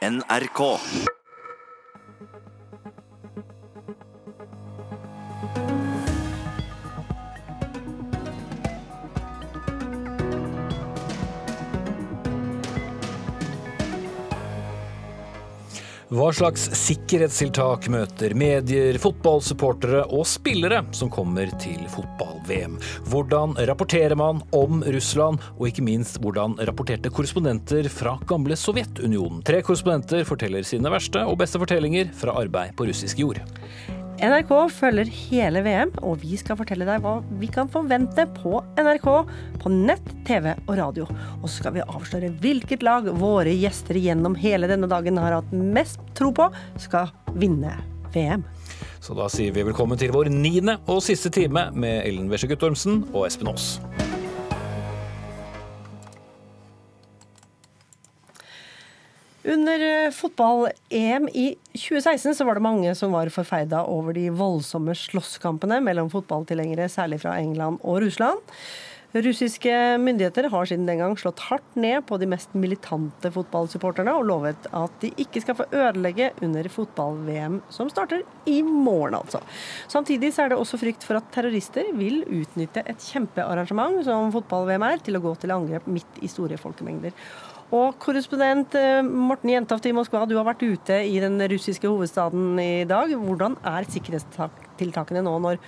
[0.00, 0.80] NRK.
[16.10, 22.74] Hva slags sikkerhetstiltak møter medier, fotballsupportere og spillere som kommer til fotball-VM?
[23.12, 29.38] Hvordan rapporterer man om Russland, og ikke minst hvordan rapporterte korrespondenter fra gamle Sovjetunionen?
[29.46, 33.38] Tre korrespondenter forteller sine verste og beste fortellinger fra arbeid på russisk jord.
[34.20, 39.06] NRK følger hele VM, og vi skal fortelle deg hva vi kan forvente på NRK,
[39.62, 41.06] på nett, TV og radio.
[41.40, 45.54] Og så skal vi avsløre hvilket lag våre gjester gjennom hele denne dagen har hatt
[45.56, 46.50] mest tro på
[46.82, 47.08] skal
[47.40, 47.72] vinne
[48.12, 48.44] VM.
[49.00, 53.06] Så da sier vi velkommen til vår niende og siste time med Ellen Wesje Guttormsen
[53.14, 53.78] og Espen Aas.
[59.44, 64.92] Under eh, fotball-EM i 2016 så var det mange som var forferda over de voldsomme
[64.92, 68.44] slåsskampene mellom fotballtilhengere, særlig fra England og Russland.
[69.10, 74.28] Russiske myndigheter har siden den gang slått hardt ned på de mest militante fotballsupporterne og
[74.28, 79.40] lovet at de ikke skal få ødelegge under fotball-VM, som starter i morgen, altså.
[79.90, 85.02] Samtidig er det også frykt for at terrorister vil utnytte et kjempearrangement som fotball-VM er,
[85.02, 87.16] til å gå til angrep midt i store folkemengder.
[87.70, 92.58] Og korrespondent eh, Morten Jentoft i Moskva, du har vært ute i den russiske hovedstaden
[92.58, 93.14] i dag.
[93.14, 95.60] Hvordan er sikkerhetstiltakene nå når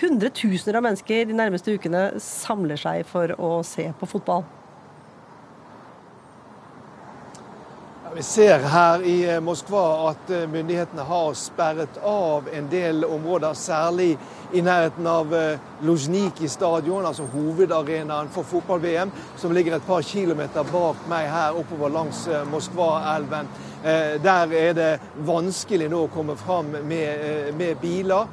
[0.00, 4.46] hundretusener av mennesker de nærmeste ukene samler seg for å se på fotball?
[8.16, 13.56] Vi ser her i eh, Moskva at eh, myndighetene har sperret av en del områder,
[13.58, 14.12] særlig
[14.54, 20.62] i nærheten av eh, Luzjniki stadion, altså hovedarenaen for fotball-VM, som ligger et par kilometer
[20.70, 22.20] bak meg her oppover langs
[22.52, 23.50] Moskva-elven.
[24.22, 24.92] Der er det
[25.26, 28.30] vanskelig nå å komme fram med, med biler.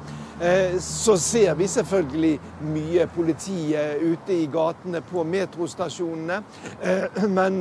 [0.80, 2.30] Så ser vi selvfølgelig
[2.70, 6.40] mye politi ute i gatene på metrostasjonene.
[7.28, 7.60] Men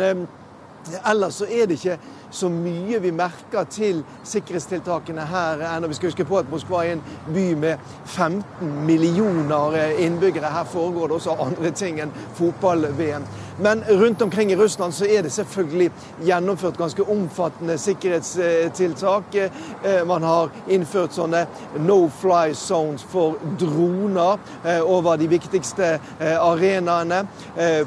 [1.10, 1.98] ellers så er det ikke
[2.32, 5.90] så mye vi merker til sikkerhetstiltakene her ennå.
[5.92, 7.04] Vi skal huske på at Moskva er en
[7.34, 10.52] by med 15 millioner innbyggere.
[10.52, 13.28] Her foregår det også andre ting enn fotball-VM.
[13.62, 15.92] Men rundt omkring i Russland så er det selvfølgelig
[16.26, 19.36] gjennomført ganske omfattende sikkerhetstiltak.
[19.36, 21.44] Eh, man har innført sånne
[21.86, 27.22] no fly zones for droner eh, over de viktigste eh, arenaene.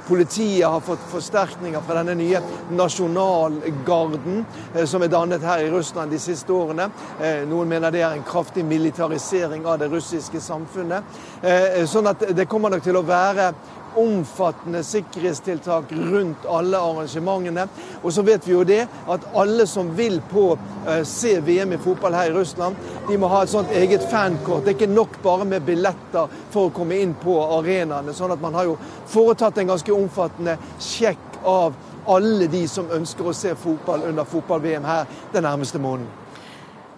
[0.06, 2.38] Politiet har fått forsterkninger fra denne nye
[2.70, 4.44] nasjonalgarden
[4.86, 6.86] som er dannet her i Russland de siste årene.
[7.50, 11.16] Noen mener det er en kraftig militarisering av det russiske samfunnet.
[11.90, 13.50] Sånn at det kommer nok til å være
[14.00, 17.66] omfattende sikkerhetstiltak rundt alle arrangementene.
[18.02, 21.80] Og så vet vi jo det at alle som vil på uh, se VM i
[21.82, 22.76] fotball her i Russland,
[23.08, 24.64] de må ha et sånt eget fankort.
[24.64, 28.14] Det er ikke nok bare med billetter for å komme inn på arenaene.
[28.14, 28.78] sånn at man har jo
[29.10, 31.74] foretatt en ganske omfattende sjekk av
[32.08, 36.10] alle de som ønsker å se fotball under fotball-VM her den nærmeste måneden.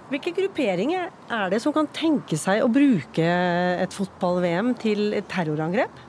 [0.06, 6.05] Hvilke grupperinger er det som kan tenke seg å bruke et fotball-VM til terrorangrep?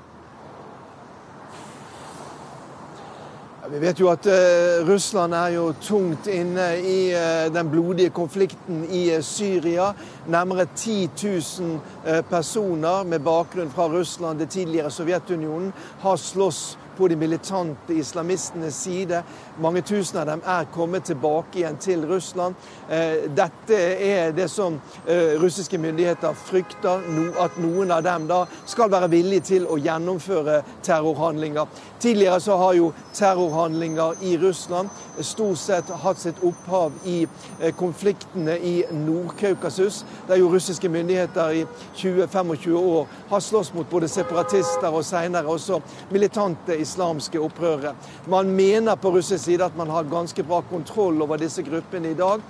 [3.67, 8.85] Vi vet jo at uh, Russland er jo tungt inne i uh, den blodige konflikten
[8.88, 9.89] i uh, Syria.
[10.31, 17.16] Nærmere 10 000 personer med bakgrunn fra Russland, det tidligere Sovjetunionen, har slåss på de
[17.16, 19.24] militante islamistenes side.
[19.62, 22.56] Mange tusen av dem er kommet tilbake igjen til Russland.
[22.90, 23.78] Eh, dette
[24.08, 27.06] er det som eh, russiske myndigheter frykter,
[27.40, 31.68] at noen av dem da skal være villige til å gjennomføre terrorhandlinger.
[32.00, 34.90] Tidligere så har jo terrorhandlinger i Russland
[35.25, 37.19] stort sett hatt sitt opphav i
[37.59, 41.66] eh, konfliktene i Nord-Kaukasus, der jo russiske myndigheter i
[41.97, 45.81] 20-25 år har slåss mot både separatister og senere også
[46.12, 48.09] militante islamister islamske opprøret.
[48.31, 52.18] Man mener på russisk side at man har ganske bra kontroll over disse gruppene i
[52.18, 52.44] dag.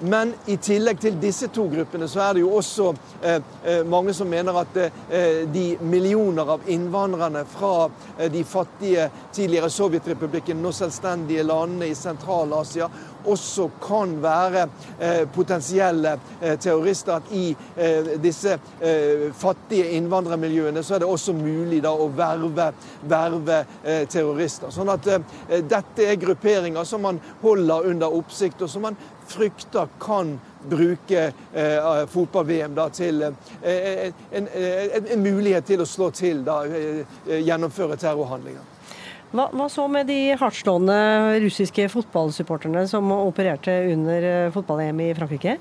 [0.00, 2.86] Men i tillegg til disse to gruppene, så er det jo også
[3.20, 9.10] eh, eh mange som mener at eh, de millioner av innvandrerne fra eh, de fattige
[9.32, 12.88] tidligere Sovjetrepublikken, nå selvstendige landene i Sentral-Asia,
[13.24, 14.68] også kan være
[15.00, 17.12] eh, potensielle eh, terrorister.
[17.12, 18.58] At i eh, disse
[19.38, 22.70] fattige innvandrermiljøene så er det også mulig da, å verve,
[23.08, 23.60] verve
[24.10, 24.70] terrorister.
[24.72, 25.06] Sånn at
[25.68, 28.98] dette er grupperinger som man holder under oppsikt, og som man
[29.30, 30.34] frykter kan
[30.70, 37.40] bruke eh, fotball-VM til eh, en, en, en, mulighet til å slå til, da, eh,
[37.40, 38.66] gjennomføre terrorhandlinger.
[39.30, 40.96] Hva, hva, så med de hardtslående
[41.44, 45.60] russiske fotballsupporterne som opererte under eh, fotball-EM i Frankrike?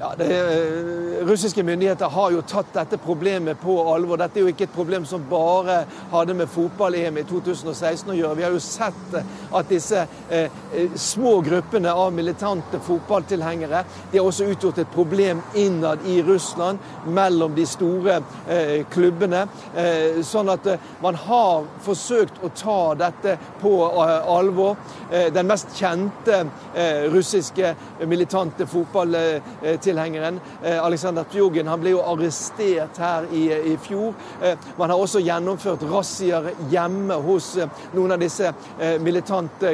[0.00, 4.16] Ja, det, eh, russiske myndigheter har jo tatt dette problemet på alvor.
[4.16, 5.80] Dette er jo ikke et problem som bare
[6.12, 8.36] hadde med fotball-EM i 2016 å gjøre.
[8.38, 13.80] Vi har jo sett eh, at disse eh, eh, små gruppene av militante fotballtilhengere
[14.12, 19.48] de har også utgjort et problem innad i Russland, mellom de store eh, klubbene.
[19.74, 20.70] Eh, sånn at
[21.02, 24.76] man har forsøkt å ta dette på alvor.
[25.08, 26.42] den mest kjente
[27.10, 27.70] russiske
[28.06, 34.12] militante fotballtilhengeren tilhengeren eh, Aleksandr Pjogin han ble jo arrestert her i, i fjor.
[34.42, 38.50] Eh, man har også gjennomført razziaer hjemme hos eh, noen av disse
[39.02, 39.70] militante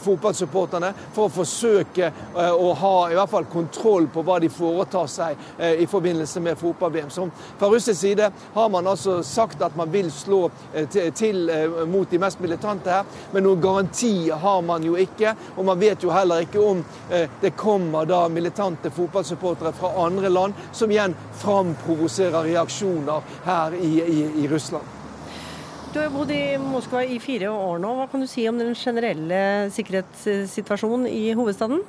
[0.00, 5.38] fotballsupporterne for å forsøke å ha i hvert fall kontroll på hva de foretar seg
[5.80, 7.10] i forbindelse med fotball-VM.
[7.58, 10.42] Fra russisk side har man altså sagt at man vil slå
[10.88, 11.50] til
[11.90, 15.34] mot de mest militante her, men noen garanti har man jo ikke.
[15.56, 16.82] Og man vet jo heller ikke om
[17.40, 23.92] det kommer da militante fotballsupportere fotballsupportere fra andre land, som igjen framprovoserer reaksjoner her i,
[24.00, 24.84] i, i Russland.
[25.92, 27.94] Du har bodd i Moskva i fire år nå.
[27.98, 31.82] Hva kan du si om den generelle sikkerhetssituasjonen i hovedstaden?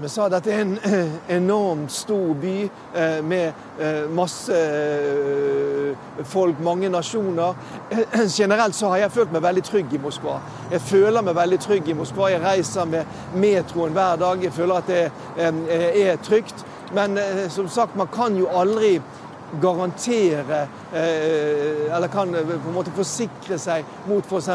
[0.00, 0.78] Som jeg sa, dette er en
[1.42, 2.54] enormt stor by
[2.96, 7.52] eh, med eh, masse eh, folk, mange nasjoner.
[8.38, 10.38] Generelt så har jeg følt meg veldig trygg i Moskva.
[10.72, 12.30] Jeg føler meg veldig trygg i Moskva.
[12.32, 14.40] Jeg reiser med metroen hver dag.
[14.48, 16.64] Jeg føler at det er trygt.
[16.96, 17.20] Men
[17.52, 18.96] som sagt, man kan jo aldri
[19.60, 20.62] garantere
[20.94, 24.48] eller kan på en måte forsikre seg mot f.eks.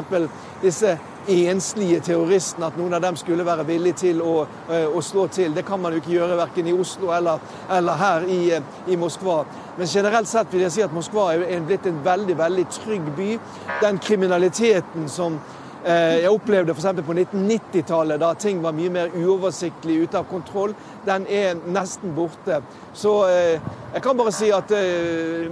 [0.63, 0.97] disse
[1.27, 5.53] enslige terroristene, at noen av dem skulle være villige til å, eh, å, slå til.
[5.55, 7.39] Det kan man jo ikke gjøre verken i Oslo eller,
[7.69, 9.43] eller her i, eh, i, Moskva.
[9.77, 13.39] Men generelt sett vil jeg si at Moskva er blitt en veldig, veldig trygg by.
[13.81, 15.39] Den kriminaliteten som
[15.85, 17.01] jeg opplevde f.eks.
[17.05, 20.73] på 1990-tallet, da ting var mye mer uoversiktlig, ute av kontroll.
[21.05, 22.57] Den er nesten borte.
[22.97, 24.71] Så jeg kan bare si at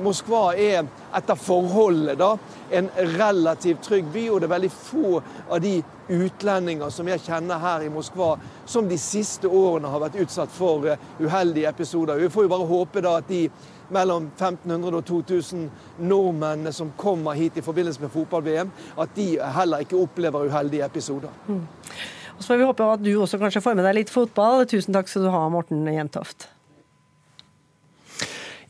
[0.02, 2.32] Moskva er etter forholdet da,
[2.74, 5.76] en relativt trygg by, og det er veldig få av de
[6.08, 8.34] utlendinger som jeg kjenner her i Moskva,
[8.66, 12.20] som de siste årene har vært utsatt for eh, uheldige episoder.
[12.20, 13.46] Vi får jo bare håpe da at de
[13.94, 15.70] mellom 1500 og 2000
[16.04, 21.32] nordmennene som kommer hit i forbindelse med fotball-VM, at de heller ikke opplever uheldige episoder.
[21.48, 21.64] Mm.
[22.34, 24.66] Og så får vi håpe at du også kanskje får med deg litt fotball.
[24.70, 26.50] Tusen takk skal du ha, Morten Jentoft.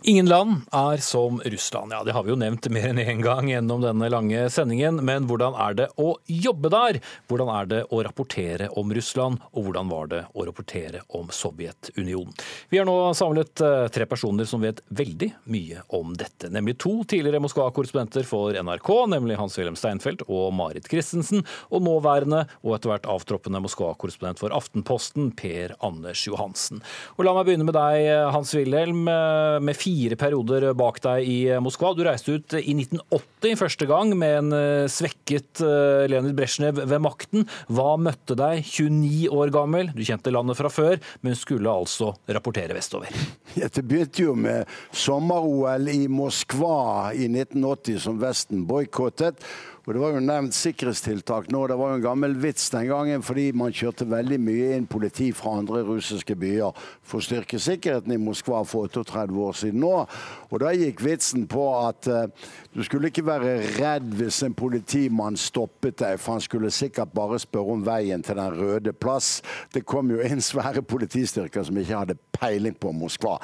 [0.05, 1.91] Ingen land er som Russland.
[1.95, 4.97] Ja, Det har vi jo nevnt mer enn én en gang gjennom denne lange sendingen.
[4.99, 6.97] Men hvordan er det å jobbe der?
[7.31, 9.39] Hvordan er det å rapportere om Russland?
[9.55, 12.35] Og hvordan var det å rapportere om Sovjetunionen?
[12.67, 16.51] Vi har nå samlet eh, tre personer som vet veldig mye om dette.
[16.51, 21.45] Nemlig to tidligere Moskva-korrespondenter for NRK, nemlig Hans-Wilhelm Steinfeld og Marit Christensen.
[21.71, 26.83] Og nåværende og etter hvert avtroppende Moskva-korrespondent for Aftenposten, Per Anders Johansen.
[27.15, 29.07] Og La meg begynne med deg, Hans-Wilhelm.
[29.07, 31.93] Eh, med fire fire perioder bak deg i Moskva.
[31.93, 37.03] Du reiste ut i 1980 første gang med en eh, svekket eh, Leonid Brezjnev ved
[37.03, 37.45] makten.
[37.69, 39.91] Hva møtte deg 29 år gammel?
[39.93, 43.13] Du kjente landet fra før, men skulle altså rapportere vestover.
[43.73, 49.41] Det begynte jo med sommer-OL i Moskva i 1980 som Vesten boikottet.
[49.83, 51.65] Og Det var jo nevnt sikkerhetstiltak nå.
[51.67, 55.25] Det var jo en gammel vits den gangen fordi man kjørte veldig mye inn politi
[55.35, 56.71] fra andre russiske byer
[57.03, 60.05] for å styrke sikkerheten i Moskva for 38 år siden nå.
[60.53, 62.31] Og da gikk vitsen på at uh,
[62.71, 67.41] du skulle ikke være redd hvis en politimann stoppet deg, for han skulle sikkert bare
[67.43, 69.41] spørre om veien til Den røde plass.
[69.75, 73.35] Det kom jo inn svære politistyrker som ikke hadde peiling på Moskva.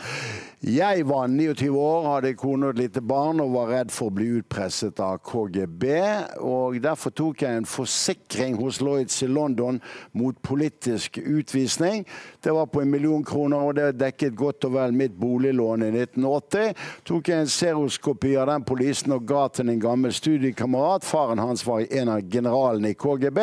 [0.63, 4.15] Jeg var 29 år, hadde kone og et lite barn og var redd for å
[4.15, 5.86] bli utpresset av KGB.
[6.38, 9.81] Og Derfor tok jeg en forsikring hos Lloyds i London
[10.13, 12.05] mot politisk utvisning.
[12.43, 15.91] Det var på en million kroner, og det dekket godt og vel mitt boliglån i
[15.91, 16.74] 1980.
[17.05, 21.07] Tok jeg en seroskopi av den polisen og ga til en gammel studiekamerat.
[21.07, 23.39] Faren hans var en av generalene i KGB,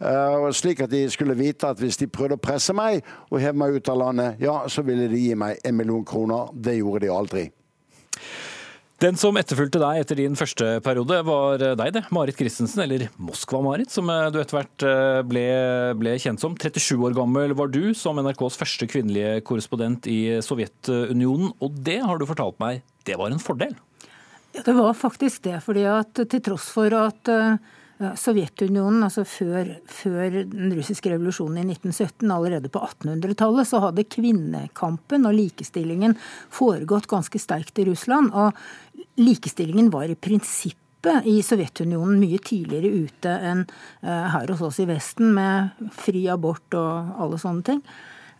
[0.00, 3.58] uh, slik at de skulle vite at hvis de prøvde å presse meg og heve
[3.60, 6.54] meg ut av landet, ja, så ville de gi meg en million kroner.
[6.54, 7.48] Det gjorde de aldri.
[9.00, 12.02] Den som etterfulgte deg etter din første periode, var deg, det.
[12.12, 15.44] Marit Christensen, eller Moskva-Marit, som du etter hvert eh, ble,
[15.96, 16.52] ble, kjent som.
[16.52, 21.54] 37 år gammel var du som NRKs første kvinnelige korrespondent i Sovjetunionen.
[21.64, 23.72] Og det har du fortalt meg, det var en fordel?
[24.52, 25.62] Ja, det var faktisk det.
[25.64, 27.32] fordi at til tross for at
[28.16, 35.28] Sovjetunionen, altså før, før, den russiske revolusjonen i 1917, allerede på 1800-tallet, så hadde kvinnekampen
[35.28, 36.16] og likestillingen
[36.48, 38.32] foregått ganske sterkt i Russland.
[38.32, 38.56] Og
[39.18, 44.88] likestillingen var i prinsippet i Sovjetunionen mye tidligere ute enn eh, her hos oss i
[44.90, 47.84] Vesten, med fri abort og alle sånne ting.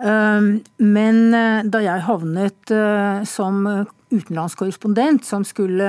[0.01, 3.65] Ehm, men eh, da jeg havnet eh, som
[4.11, 5.87] utenlandskorrespondent som skulle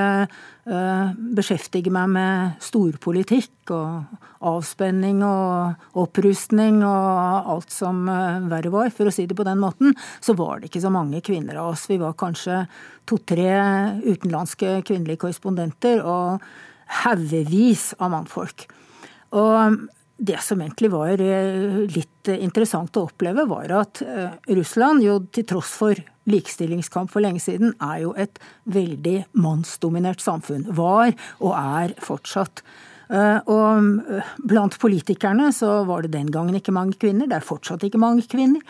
[0.62, 9.14] beskjeftige meg med storpolitikk og avspenning og opprustning og alt som verre var, for å
[9.14, 9.90] si det på den måten,
[10.22, 11.88] så var det ikke så mange kvinner av oss.
[11.90, 12.60] Vi var kanskje
[13.10, 13.56] to-tre
[14.06, 16.46] utenlandske kvinnelige korrespondenter og
[17.02, 18.68] haugevis av mannfolk.
[19.34, 19.82] Og
[20.22, 24.02] det som egentlig var eh, litt interessant å oppleve, var at
[24.46, 25.98] Russland, jo til tross for
[26.30, 28.38] likestillingskamp for lenge siden, er jo et
[28.70, 30.68] veldig mannsdominert samfunn.
[30.70, 32.62] Var og er fortsatt.
[33.12, 37.28] Eh, og eh, blant politikerne så var det den gangen ikke mange kvinner.
[37.28, 38.62] Det er fortsatt ikke mange kvinner.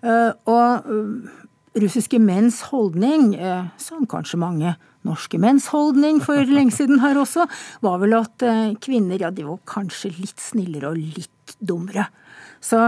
[0.00, 0.90] Eh, og
[1.80, 3.36] russiske menns holdning,
[3.78, 4.72] som kanskje mange
[5.06, 7.46] norske menns holdning for lenge siden her også,
[7.84, 8.44] var vel at
[8.84, 12.08] kvinner ja, de var kanskje litt snillere og litt dummere.
[12.60, 12.78] Så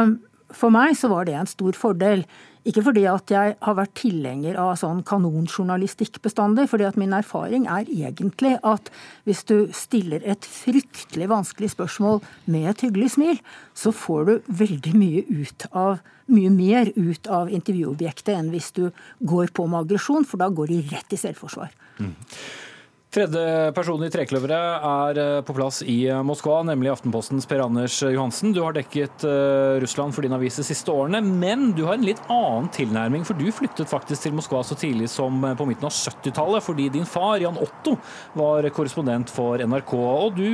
[0.53, 2.25] for meg så var det en stor fordel.
[2.69, 7.67] Ikke fordi at jeg har vært tilhenger av sånn kanonjournalistikk bestandig, fordi at min erfaring
[7.67, 8.93] er egentlig at
[9.27, 13.43] hvis du stiller et fryktelig vanskelig spørsmål med et hyggelig smil,
[13.75, 16.03] så får du veldig mye ut av
[16.33, 18.85] mye mer ut av intervjuobjektet enn hvis du
[19.27, 21.75] går på med aggresjon, for da går de rett i selvforsvar.
[21.99, 22.15] Mm.
[23.13, 27.99] Tredje person i trekløveret er eh, på plass i eh, Moskva, nemlig Aftenpostens Per Anders
[28.01, 28.55] Johansen.
[28.57, 32.07] Du har dekket eh, Russland for din avis de siste årene, men du har en
[32.09, 33.27] litt annen tilnærming.
[33.29, 37.05] For du flyttet faktisk til Moskva så tidlig som på midten av 70-tallet, fordi din
[37.05, 37.99] far, Jan Otto,
[38.33, 39.93] var korrespondent for NRK.
[39.93, 40.49] Og du,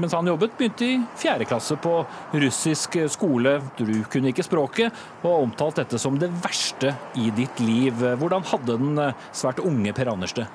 [0.00, 1.98] mens han jobbet, begynte i fjerde klasse på
[2.32, 3.58] russisk skole.
[3.76, 8.00] Du kunne ikke språket, og har omtalt dette som det verste i ditt liv.
[8.16, 10.48] Hvordan hadde den svært unge Per Anders det?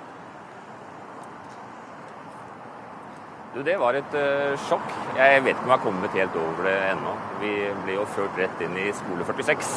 [3.65, 4.91] Det var et uh, sjokk.
[5.17, 7.13] Jeg vet ikke om jeg har kommet helt over det ennå.
[7.41, 7.53] Vi
[7.85, 9.71] ble jo ført rett inn i skole 46,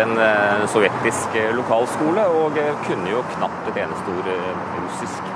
[0.00, 2.56] en uh, sovjetisk uh, lokalskole, og
[2.86, 4.30] kunne jo knapt et eneste ord
[4.78, 5.32] russisk.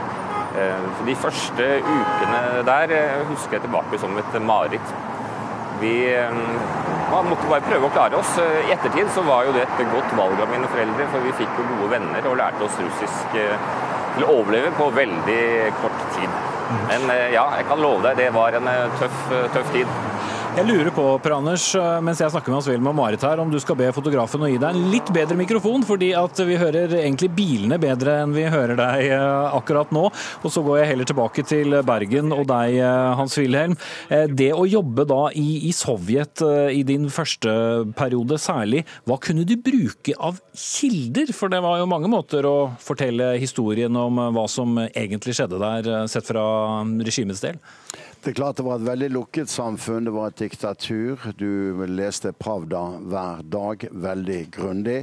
[0.58, 2.90] Så de første ukene der
[3.28, 4.94] husker jeg tilbake som et mareritt.
[5.78, 5.92] Vi
[7.12, 8.32] måtte bare prøve å klare oss.
[8.40, 11.60] I ettertid så var jo det et godt valg av mine foreldre, for vi fikk
[11.60, 13.38] jo gode venner og lærte oss russisk
[14.16, 15.42] til å overleve på veldig
[15.78, 16.08] kort tid.
[16.68, 20.08] Men eh, ja, jeg kan love deg, det var en eh, tøff, eh, tøff tid.
[20.59, 21.69] Jeg lurer på, Per Anders,
[22.03, 24.57] mens jeg snakker med Hans-Wilhelm og Marit her, om du skal be fotografen å gi
[24.59, 28.75] deg en litt bedre mikrofon, fordi at vi hører egentlig bilene bedre enn vi hører
[28.81, 29.12] deg
[29.55, 30.09] akkurat nå.
[30.11, 32.75] Og så går jeg heller tilbake til Bergen og deg,
[33.21, 33.77] Hans-Wilhelm.
[34.35, 36.43] Det å jobbe da i, i, Sovjet
[36.75, 37.55] i din første
[37.95, 41.31] periode særlig, hva kunne du bruke av kilder?
[41.38, 45.95] For det var jo mange måter å fortelle historien om hva som egentlig skjedde der,
[46.11, 46.49] sett fra
[46.99, 47.62] regimets del.
[48.18, 50.08] Det er klart det var et veldig lukket samfunn.
[50.08, 51.22] Det var et diktatur.
[51.38, 54.96] Du leste Pravda hver dag, veldig grundig.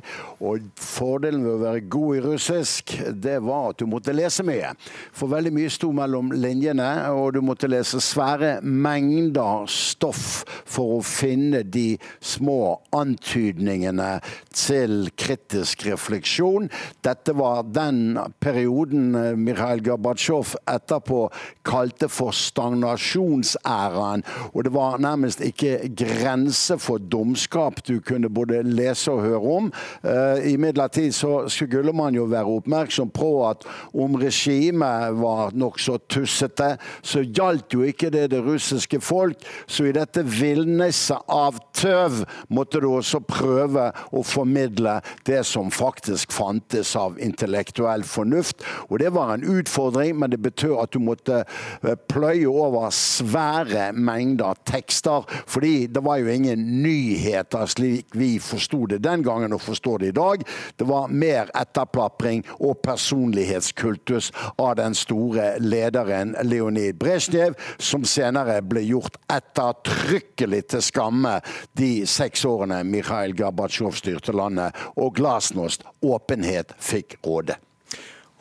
[0.43, 2.91] Og fordelen ved å være god i russisk,
[3.24, 4.74] det var at du måtte lese mye.
[5.15, 11.00] For veldig mye sto mellom linjene, og du måtte lese svære mengder stoff for å
[11.07, 14.10] finne de små antydningene
[14.51, 16.67] til kritisk refleksjon.
[17.07, 21.29] Dette var den perioden Mikhail Gorbatsjov etterpå
[21.63, 24.24] kalte for stagnasjon revolusjonsæraen.
[24.54, 29.72] Og det var nærmest ikke grense for dumskap du kunne både lese og høre om.
[30.04, 31.12] Uh, Imidlertid
[31.50, 37.82] skulle man jo være oppmerksom på at om regimet var nokså tussete, så gjaldt jo
[37.82, 39.38] ikke det det russiske folk.
[39.68, 46.32] Så i dette villniset av tøv måtte du også prøve å formidle det som faktisk
[46.32, 48.64] fantes av intellektuell fornuft.
[48.90, 53.92] Og det var en utfordring, men det betød at du måtte eh, pløye over svære
[53.94, 55.25] mengder tekster.
[55.48, 60.14] Fordi det var jo ingen nyheter slik vi forsto det den gangen og forstår det
[60.14, 60.46] i dag.
[60.75, 68.86] Det var mer etterplapring og personlighetskultus av den store lederen Leonid Brezjnev, som senere ble
[68.86, 71.38] gjort ettertrykkelig til skamme
[71.78, 77.58] de seks årene Mikhail Gorbatsjov styrte landet, og glasnost, åpenhet, fikk råde.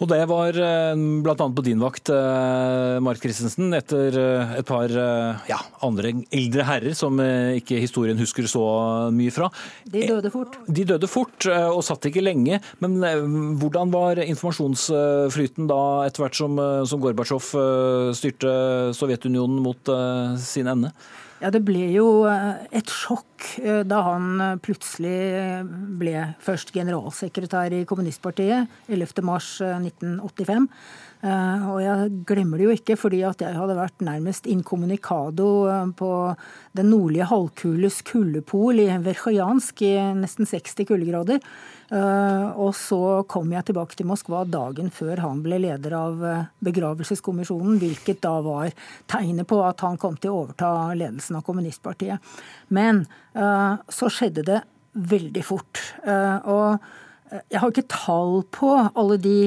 [0.02, 1.34] Og det var eh, bl.a.
[1.38, 4.90] på din vakt, eh, Mark Christensen, etter eh, et par
[5.46, 8.64] ja, andre eldre herrer som ikke historien husker så
[9.14, 9.50] mye fra.
[9.86, 10.58] De døde fort.
[10.66, 12.58] De døde fort, og satt ikke lenge.
[12.82, 12.98] Men
[13.60, 16.58] hvordan var informasjonsflyten da, etter hvert som,
[16.88, 17.50] som Gorbatsjov
[18.18, 18.54] styrte
[18.98, 19.94] Sovjetunionen mot
[20.42, 20.94] sin ende?
[21.42, 23.30] Ja, Det ble jo et sjokk
[23.88, 25.64] da han plutselig
[26.00, 30.68] ble først generalsekretær i kommunistpartiet 11.3.1985.
[31.24, 35.46] Og jeg glemmer det jo ikke, fordi at jeg hadde vært nærmest inkommunikado
[35.96, 36.10] på
[36.76, 41.40] den nordlige halvkules kuldepol i Verkhajansk i nesten 60 kuldegrader.
[41.92, 46.46] Eh, og så kom jeg tilbake til Moskva dagen før han ble leder av eh,
[46.64, 48.72] begravelseskommisjonen, hvilket da var
[49.10, 52.34] tegnet på at han kom til å overta ledelsen av kommunistpartiet.
[52.74, 53.04] Men
[53.36, 54.62] eh, så skjedde det
[54.94, 55.80] veldig fort.
[56.06, 56.76] Og
[57.50, 59.38] jeg har ikke tall på alle de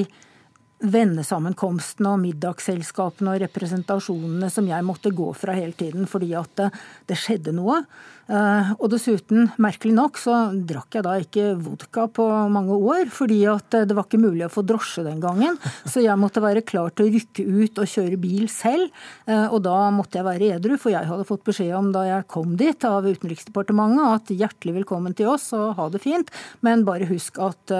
[0.78, 6.68] vennesammenkomstene og middagsselskapene og representasjonene som jeg måtte gå fra hele tiden fordi at
[7.08, 7.80] det, skjedde noe.
[8.28, 13.38] Uh, og dessuten, merkelig nok, så drakk jeg da ikke vodka på mange år, fordi
[13.48, 15.56] at det var ikke mulig å få drosje den gangen.
[15.88, 18.92] Så jeg måtte være klar til å rykke ut og kjøre bil selv.
[19.24, 22.28] Uh, og da måtte jeg være edru, for jeg hadde fått beskjed om da jeg
[22.28, 26.28] kom dit av Utenriksdepartementet at hjertelig velkommen til oss og ha det fint,
[26.60, 27.72] men bare husk at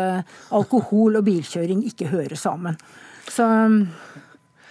[0.55, 2.79] alkohol og bilkjøring ikke hører sammen.
[3.29, 3.83] Så um,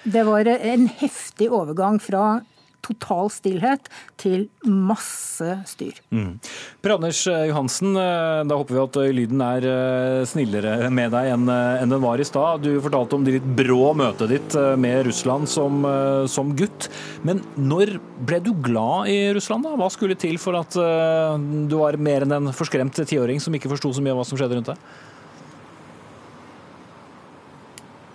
[0.09, 2.39] det var en heftig overgang fra
[2.87, 3.89] total stillhet
[4.19, 5.99] til masse styr.
[6.13, 6.37] Mm.
[6.83, 11.31] Per Anders Johansen, eh, da håper vi at eh, lyden er eh, snillere med deg
[11.33, 12.65] enn den var i stad.
[12.65, 15.85] Du fortalte om det litt brå møtet ditt med Russland som,
[16.31, 16.89] som, gutt.
[17.27, 19.67] Men når ble du glad i Russland?
[19.67, 19.75] da?
[19.79, 23.93] Hva skulle til for at du var mer enn en forskremt tiåring som ikke forsto
[23.95, 24.97] så mye av hva som skjedde rundt deg?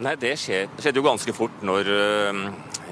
[0.02, 1.88] Nei, det skjedde jo ganske fort når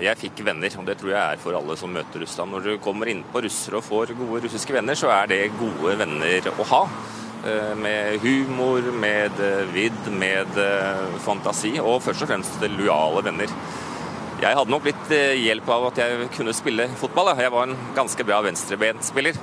[0.01, 2.55] jeg fikk venner, og det tror jeg er for alle som møter Russland.
[2.55, 5.97] Når du kommer inn på russere og får gode russiske venner, så er det gode
[5.99, 6.85] venner å ha.
[7.41, 13.55] Eh, med humor, med eh, vidd, med eh, fantasi, og først og fremst lojale venner.
[14.41, 17.33] Jeg hadde nok litt hjelp av at jeg kunne spille fotball.
[17.41, 19.37] Jeg var en ganske bra venstrebentspiller.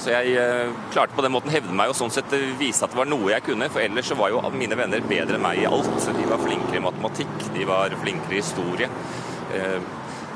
[0.00, 3.08] Så jeg klarte på den måten hevde meg og sånn sett vise at det var
[3.08, 3.70] noe jeg kunne.
[3.72, 5.90] For ellers så var jo mine venner bedre enn meg i alt.
[6.04, 8.90] De var flinkere i matematikk, de var flinkere i historie.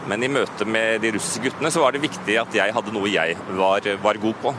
[0.08, 3.10] Men i møte med de russiske guttene så var det viktig at jeg hadde noe
[3.12, 4.54] jeg var, var god på.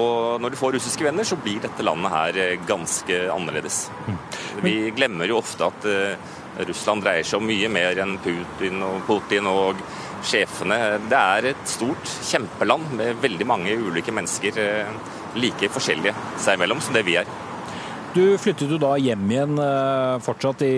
[0.00, 3.82] Og når du får russiske venner, så blir dette landet her eh, ganske annerledes.
[4.06, 4.20] Mm.
[4.64, 5.88] Vi glemmer jo ofte at
[6.68, 9.80] Russland dreier seg om mye mer enn Putin og Putin og
[10.26, 10.80] sjefene.
[11.10, 16.82] Det er et stort kjempeland med veldig mange ulike mennesker, uh, like forskjellige seg imellom
[16.84, 17.30] som det vi er.
[18.12, 20.74] Du flyttet jo da hjem igjen eh, fortsatt i,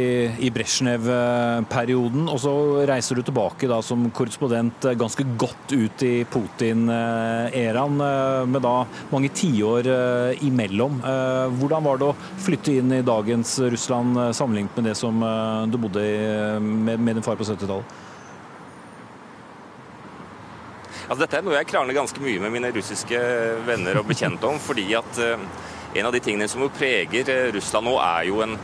[0.46, 2.52] i Brezjnev-perioden, og så
[2.86, 8.76] reiser du tilbake da som korrespondent eh, ganske godt ut i Putin-æraen, eh, med da
[9.10, 9.90] mange tiår
[10.46, 11.00] imellom.
[11.58, 15.18] Hvordan var det å flytte inn i dagens Russland sammenlignet med det som
[15.70, 16.16] du bodde i
[16.62, 18.13] med, med din far på 70-tallet?
[21.04, 23.20] Altså, dette er noe jeg krangler ganske mye med mine russiske
[23.66, 24.58] venner og bekjente om.
[24.62, 25.20] fordi at
[25.94, 28.56] en av de tingene som preger eh, Russland nå, er jo en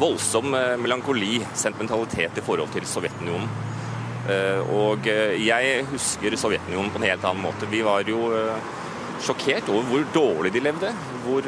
[0.00, 3.50] voldsom eh, melankoli, sentimentalitet i forhold til Sovjetunionen.
[4.30, 7.68] Eh, og jeg husker Sovjetunionen på en helt annen måte.
[7.68, 8.30] Vi var jo
[9.20, 10.94] sjokkert over hvor dårlig de levde.
[11.26, 11.44] Hvor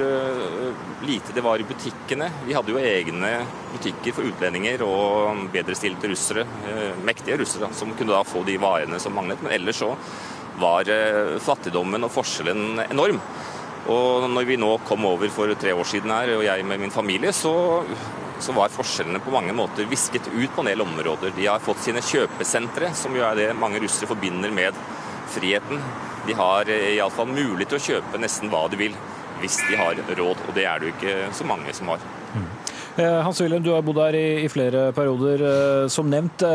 [1.08, 2.28] lite det var i butikkene.
[2.44, 3.30] Vi hadde jo egne
[3.72, 6.44] butikker for utlendinger og bedrestilte russere,
[7.08, 9.40] mektige russere, som kunne da få de varene som manglet.
[9.40, 9.94] Men ellers så
[10.60, 10.88] var
[11.40, 13.20] fattigdommen og forskjellen enorm.
[13.90, 16.94] Og når vi nå kom over for tre år siden her, og jeg med min
[16.94, 17.54] familie, så,
[18.38, 21.34] så var forskjellene på mange måter visket ut på en del områder.
[21.36, 24.78] De har fått sine kjøpesentre, som jo er det mange russere forbinder med
[25.34, 25.82] friheten.
[26.28, 28.94] De har eh, iallfall mulighet til å kjøpe nesten hva de vil,
[29.42, 30.46] hvis de har råd.
[30.46, 32.04] Og det er det jo ikke så mange som har.
[32.36, 32.46] Mm.
[33.02, 36.46] Eh, Hans Wilhelm, du har bodd her i, i flere perioder, eh, som nevnt.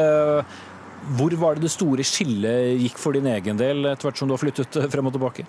[1.18, 4.36] Hvor var det det store skillet gikk for din egen del, etter hvert som du
[4.36, 5.48] har flyttet frem og tilbake?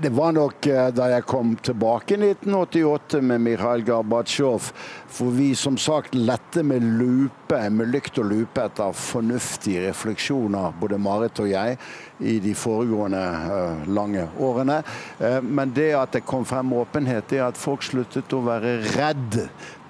[0.00, 4.72] Det var nok eh, da jeg kom tilbake i 1988 med Mikhail Gorbatsjov.
[5.14, 10.98] For vi som sagt lette med lupe, med lykt og lupe etter fornuftige refleksjoner, både
[10.98, 11.78] Marit og jeg,
[12.18, 14.80] i de foregående uh, lange årene.
[15.42, 19.40] Men det at det kom frem åpenhet, det at folk sluttet å være redd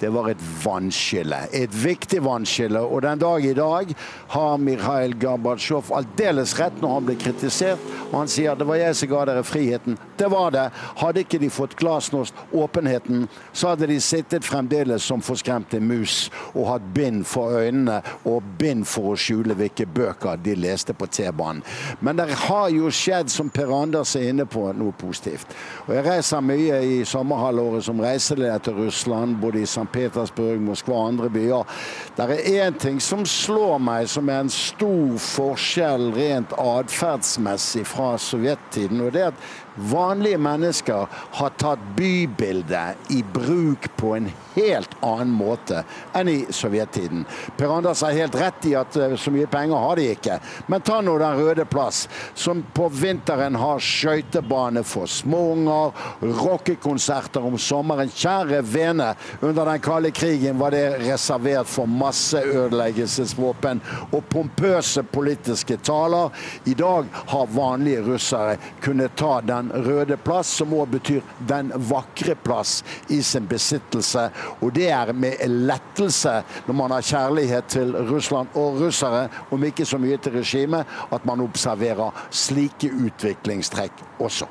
[0.04, 1.38] det var et vannskille.
[1.52, 2.80] Et viktig vannskille.
[2.80, 3.94] Og den dag i dag
[4.28, 7.80] har Mikhail Gorbatsjov aldeles rett når han blir kritisert.
[8.10, 9.96] Og han sier det var jeg som ga dere friheten.
[10.20, 10.66] Det var det.
[11.00, 16.68] Hadde ikke de fått glasnost, åpenheten, så hadde de sittet fremdeles som forskremte mus og
[16.68, 21.64] hatt bind for øynene og bind for å skjule hvilke bøker de leste på T-banen.
[22.04, 25.48] Men det har jo skjedd, som Per Anders er inne på, noe positivt.
[25.88, 29.88] Og jeg reiser mye i sommerhalvåret som reiseleder til Russland, både i St.
[29.94, 31.76] Petersburg, Moskva og andre byer.
[32.16, 38.14] Det er én ting som slår meg som er en stor forskjell rent atferdsmessig fra
[38.20, 44.90] sovjettiden, og det er at vanlige mennesker har tatt bybildet i bruk på en helt
[45.00, 45.82] annen måte
[46.14, 47.24] enn i sovjettiden.
[47.56, 50.38] Per Anders har helt rett i at eh, så mye penger har de ikke.
[50.66, 57.56] Men ta nå Den røde plass, som på vinteren har skøytebane for småunger, rockekonserter om
[57.58, 58.10] sommeren.
[58.10, 66.34] Kjære vene, under den kalde krigen var det reservert for masseødeleggelsesvåpen og pompøse politiske taler.
[66.64, 72.34] I dag har vanlige russere kunnet ta Den røde plass, som òg betyr Den vakre
[72.34, 74.28] plass, i sin besittelse.
[74.60, 79.86] Og det er med lettelse, når man har kjærlighet til Russland og russere, om ikke
[79.86, 84.50] så mye til regimet, at man observerer slike utviklingstrekk også.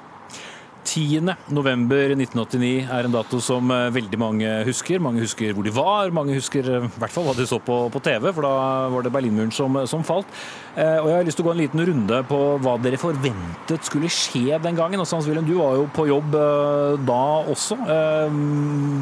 [0.84, 5.02] 10.11.1989 er en dato som eh, veldig mange husker.
[5.04, 7.78] Mange husker hvor de var, mange husker eh, i hvert fall hva de så på,
[7.94, 8.54] på TV, for da
[8.94, 10.30] var det Berlinmuren som, som falt.
[10.74, 13.86] Eh, og Jeg har lyst til å gå en liten runde på hva dere forventet
[13.86, 15.02] skulle skje den gangen.
[15.04, 17.78] Også, Hans Wilhelm, Du var jo på jobb eh, da også.
[17.78, 18.40] Eh,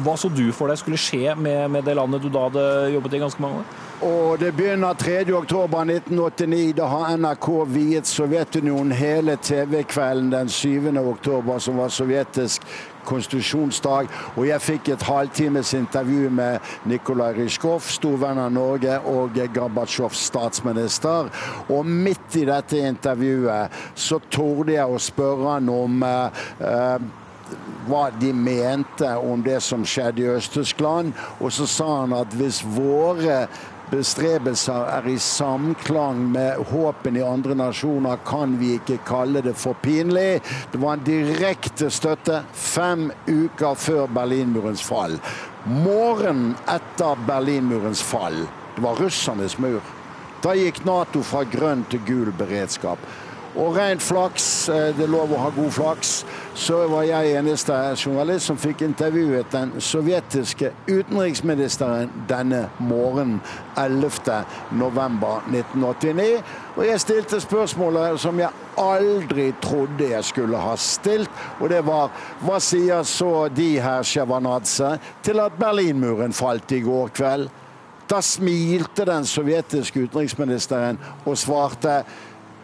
[0.04, 3.16] hva så du for deg skulle skje med, med det landet du da hadde jobbet
[3.16, 3.72] i ganske mange år?
[4.02, 6.72] Og det begynner 3.10.1989.
[6.76, 10.90] Da har NRK viet Sovjetunionen hele TV-kvelden den 7.
[10.98, 12.66] oktober, som var sovjetisk
[13.06, 14.10] konstitusjonsdag.
[14.36, 16.58] Og jeg fikk et halvtimes intervju med
[16.88, 21.30] Nikolai Rysjkov, storvenn av Norge, og Gorbatsjovs statsminister.
[21.70, 27.10] Og midt i dette intervjuet så torde jeg å spørre han om eh,
[27.88, 31.12] hva de mente om det som skjedde i Øst-Tyskland.
[31.40, 33.44] Og så sa han at hvis våre
[33.92, 39.76] bestrebelser er i samklang med håpen i andre nasjoner, kan vi ikke kalle det for
[39.84, 40.40] pinlig.
[40.72, 45.18] Det var en direkte støtte fem uker før Berlinmurens fall.
[45.66, 48.46] Morgenen etter Berlinmurens fall,
[48.76, 49.82] det var russernes mur.
[50.42, 52.98] Da gikk Nato fra grønn til gul beredskap.
[53.52, 56.24] Og rent flaks, eh, det er lov å ha god flaks,
[56.56, 63.40] så var jeg eneste journalist som fikk intervjuet den sovjetiske utenriksministeren denne morgenen
[63.76, 66.42] 11.11.1989.
[66.76, 68.50] Og jeg stilte spørsmålet som jeg
[68.80, 74.98] aldri trodde jeg skulle ha stilt, og det var hva sier så de her, Sjevanadze,
[75.22, 77.50] til at Berlinmuren falt i går kveld?
[78.12, 82.02] Da smilte den sovjetiske utenriksministeren og svarte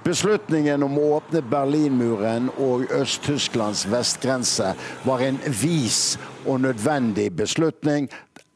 [0.04, 4.70] Beslutningen om å åpne Berlinmuren og Øst-Tysklands vestgrense
[5.04, 6.14] var en vis
[6.46, 8.06] og nødvendig beslutning.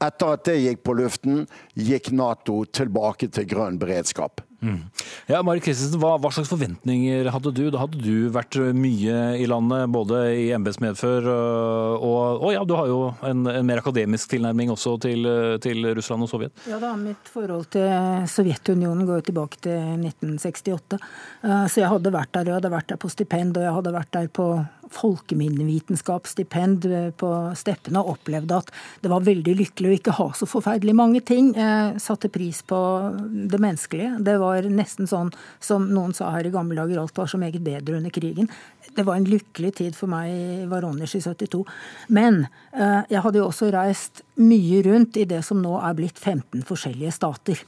[0.00, 1.42] Etter at det gikk på luften,
[1.76, 4.40] gikk Nato tilbake til grønn beredskap.
[4.62, 4.78] Mm.
[5.26, 7.64] Ja, Mari Christensen, hva, hva, slags forventninger hadde du?
[7.74, 12.90] Da hadde du vært mye i landet, både i embetsmedfør og, og, ja, du har
[12.90, 15.26] jo en, en, mer akademisk tilnærming også til,
[15.62, 16.54] til, Russland og Sovjet?
[16.70, 17.90] Ja da, mitt forhold til
[18.30, 21.00] Sovjetunionen går jo tilbake til 1968.
[21.42, 23.96] Eh, så jeg hadde vært der, jeg hadde vært der på stipend, og jeg hadde
[23.98, 24.48] vært der på
[24.92, 26.86] folkeminnevitenskapsstipend
[27.20, 31.20] på Steppene og opplevde at det var veldig lykkelig å ikke ha så forferdelig mange
[31.26, 31.52] ting.
[31.56, 32.78] Jeg satte pris på
[33.50, 34.18] det menneskelige.
[34.24, 37.62] Det var nesten sånn som noen sa her i gamle dager, alt var så meget
[37.64, 38.50] bedre under krigen.
[38.92, 41.62] Det var en lykkelig tid for meg i Varonezj i 72.
[42.12, 46.18] Men eh, jeg hadde jo også reist mye rundt i det som nå er blitt
[46.18, 47.62] 15 forskjellige stater.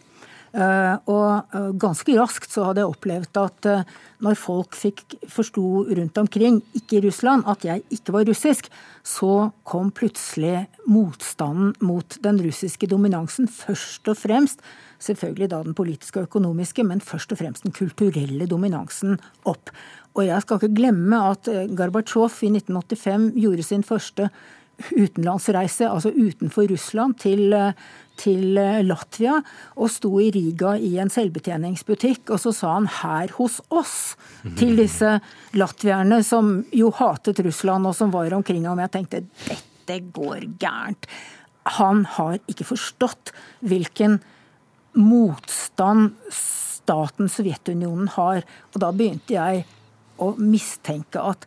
[0.55, 3.89] Eh, og eh, ganske raskt så hadde jeg opplevd at eh,
[4.23, 8.69] når folk fikk forsto rundt omkring, ikke i Russland, at jeg ikke var russisk,
[9.03, 14.63] så kom plutselig motstanden mot den russiske dominansen først og fremst
[15.03, 19.19] selvfølgelig da den politiske og økonomiske, men først og fremst den kulturelle dominansen
[19.51, 19.75] opp.
[20.15, 24.31] Og jeg skal ikke glemme at Gorbatsjov i 1985 gjorde sin første
[24.93, 27.55] utenlandsreise, altså utenfor Russland, til,
[28.21, 29.39] til, Latvia,
[29.77, 34.17] og sto i Riga i en selvbetjeningsbutikk, og så sa han 'her hos oss'
[34.57, 35.21] til disse
[35.55, 38.79] latvierne som jo hatet Russland, og som var omkring ham.
[38.79, 41.07] Jeg tenkte dette går gærent.
[41.81, 43.33] Han har ikke forstått
[43.65, 44.21] hvilken
[44.95, 48.45] motstand staten Sovjetunionen har.
[48.75, 49.65] Og da begynte jeg
[50.21, 51.47] å mistenke at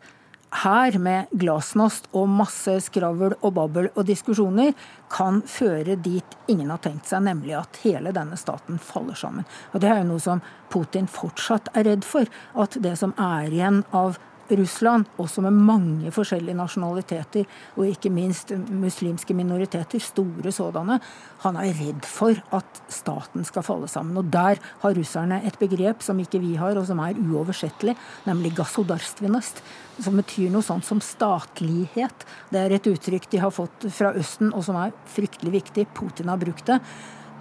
[0.63, 4.73] her, med glasnost og masse skravl og babbel og diskusjoner,
[5.13, 9.47] kan føre dit ingen har tenkt seg, nemlig at hele denne staten faller sammen.
[9.73, 10.41] Og Det er jo noe som
[10.73, 12.27] Putin fortsatt er redd for.
[12.55, 14.17] At det som er igjen av
[14.55, 20.99] Russland, også med mange forskjellige nasjonaliteter, og ikke minst muslimske minoriteter, store sådanne,
[21.43, 24.17] han er redd for at staten skal falle sammen.
[24.17, 27.97] Og der har russerne et begrep som ikke vi har, og som er uoversettelig,
[28.29, 29.61] nemlig gasodarstvinest,
[30.03, 32.25] som betyr noe sånt som statlighet.
[32.53, 35.87] Det er et uttrykk de har fått fra Østen, og som er fryktelig viktig.
[35.97, 36.81] Putin har brukt det.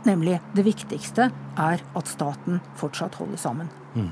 [0.07, 3.71] Nemlig det viktigste er at staten fortsatt holder sammen.
[3.97, 4.11] Mm.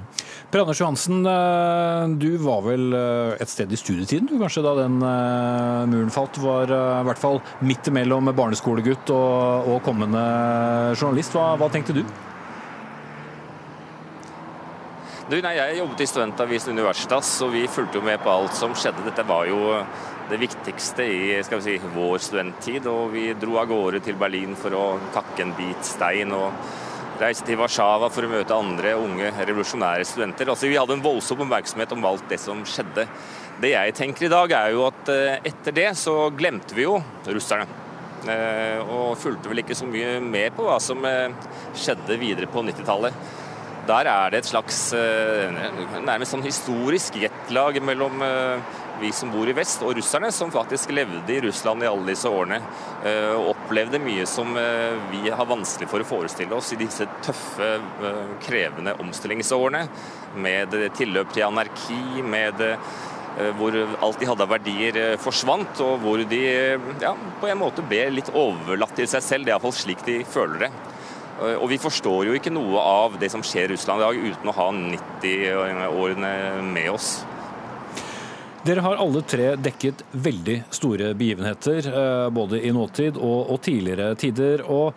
[0.51, 4.73] Per Anders Johansen, eh, du var vel eh, et sted i studietiden du kanskje da
[4.79, 6.41] den uh, muren falt?
[6.41, 10.25] Var i hvert fall midt imellom barneskolegutt og, og kommende
[10.97, 11.37] journalist.
[11.37, 12.03] Hva, hva tenkte du?
[15.25, 18.75] Du, nei, jeg jobbet i Studentavisen Universitas, og vi fulgte jo med på alt som
[18.77, 19.07] skjedde.
[19.07, 19.71] Dette var jo
[20.31, 22.89] det viktigste i skal vi si, vår studenttid.
[22.91, 26.53] Og vi dro av gårde til Berlin for å kakke en bit stein og
[27.21, 30.51] reise til Warszawa for å møte andre unge revolusjonære studenter.
[30.51, 33.07] Altså, vi hadde en voldsom oppmerksomhet om alt det som skjedde.
[33.63, 36.99] Det jeg tenker i dag, er jo at eh, etter det så glemte vi jo
[37.29, 37.69] russerne.
[38.25, 41.31] Eh, og fulgte vel ikke så mye med på hva som eh,
[41.77, 43.15] skjedde videre på 90-tallet.
[43.85, 48.23] Der er det et slags nærmest sånn historisk jetlag mellom
[49.01, 52.31] vi som bor i vest, og russerne, som faktisk levde i Russland i alle disse
[52.31, 52.61] årene.
[53.05, 57.07] Eh, og opplevde mye som eh, vi har vanskelig for å forestille oss i disse
[57.25, 59.85] tøffe, eh, krevende omstillingsårene.
[60.45, 62.63] Med tilløp til anarki, med
[63.59, 66.41] hvor alt de hadde av verdier forsvant, og hvor de
[67.03, 69.47] ja, på en måte ble litt overlatt til seg selv.
[69.47, 70.71] Det er iallfall slik de føler det.
[71.57, 74.51] Og vi forstår jo ikke noe av det som skjer i Russland i dag uten
[74.51, 76.35] å ha 90-årene
[76.71, 77.17] med oss.
[78.65, 84.15] Dere har alle tre dekket veldig store begivenheter, eh, både i nåtid og, og tidligere
[84.17, 84.65] tider.
[84.65, 84.95] og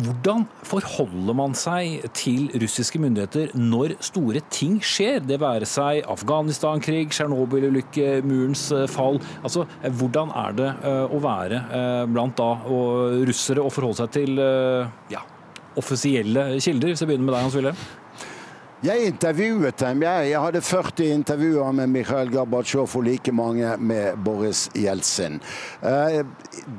[0.00, 5.20] hvordan forholder man seg til russiske myndigheter når store ting skjer?
[5.20, 9.20] Det være seg Afghanistan-krig, Tsjernobyl-ulykke, murens eh, fall.
[9.44, 9.66] Altså,
[10.00, 11.62] Hvordan er det eh, å være
[12.10, 14.42] blant da og russere og forholde seg til
[15.12, 15.22] ja,
[15.78, 16.90] offisielle kilder?
[16.96, 17.88] Hvis jeg begynner med deg, Hans Wilhelm?
[18.78, 20.02] Jeg intervjuet dem.
[20.06, 25.40] Jeg, jeg hadde 40 intervjuer med Mikhail Gorbatsjov og like mange med Boris Jeltsin.
[25.82, 26.20] Eh,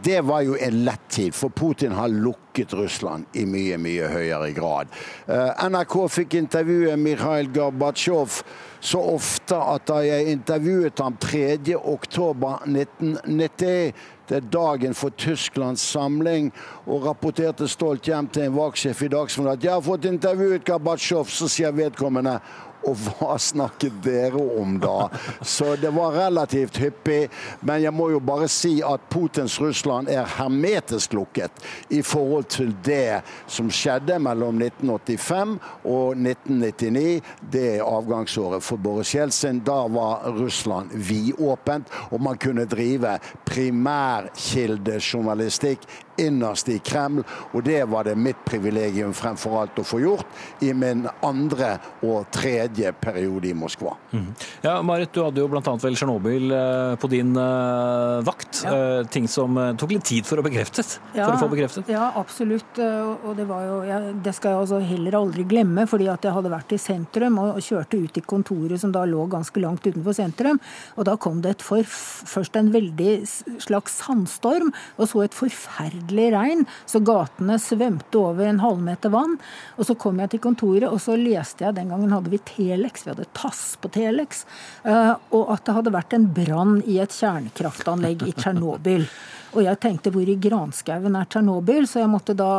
[0.05, 4.53] det var jo en lett tid, for Putin har lukket Russland i mye, mye høyere
[4.55, 4.95] grad.
[5.27, 8.39] Eh, NRK fikk intervjue Mikhail Gorbatsjov
[8.79, 13.93] så ofte at da jeg intervjuet ham 3.10.1990
[14.29, 16.51] det er dagen for Tysklands samling,
[16.85, 21.25] og rapporterte stolt hjem til en vaktsjef i Dagsnytt at jeg har fått intervjuet Gorbatsjov,
[21.33, 22.35] så sier vedkommende
[22.87, 25.09] og hva snakket dere om da?
[25.41, 27.29] Så det var relativt hyppig.
[27.59, 31.51] Men jeg må jo bare si at Putins Russland er hermetisk lukket
[31.89, 37.21] i forhold til det som skjedde mellom 1985 og 1999.
[37.51, 39.59] Det avgangsåret for Boris Jeltsin.
[39.65, 45.79] Da var Russland vidåpent, og man kunne drive primærkildejournalistikk
[46.19, 47.23] innerst i Kreml.
[47.53, 52.29] Og det var det mitt privilegium fremfor alt å få gjort i min andre og
[52.33, 53.95] tredje periode i Moskva.
[54.11, 54.27] Mm.
[54.65, 55.61] Ja, Marit, du hadde jo bl.a.
[55.63, 58.63] vel Tsjernobyl eh, på din uh, vakt.
[58.65, 58.73] Ja.
[58.73, 61.89] Uh, ting som tok litt tid for å, bekreftet, ja, for å få bekreftet?
[61.91, 62.79] Ja, absolutt.
[62.79, 66.35] Og det var jo ja, Det skal jeg altså heller aldri glemme, fordi at jeg
[66.35, 70.15] hadde vært i sentrum og kjørte ut i kontoret som da lå ganske langt utenfor
[70.17, 70.59] sentrum.
[70.97, 73.13] Og da kom det et for, først en veldig
[73.61, 79.37] slags sandstorm, og så et forferdelig forferdelig regn, så gatene svømte over en halvmeter vann.
[79.77, 83.05] Og så kom jeg til kontoret, og så leste jeg Den gangen hadde vi Telex,
[83.05, 84.45] vi hadde Tass på Telex.
[84.83, 89.07] Eh, og at det hadde vært en brann i et kjernekraftanlegg i Tsjernobyl.
[89.55, 92.51] Og jeg tenkte hvor i granskauen er Tsjernobyl, så jeg måtte da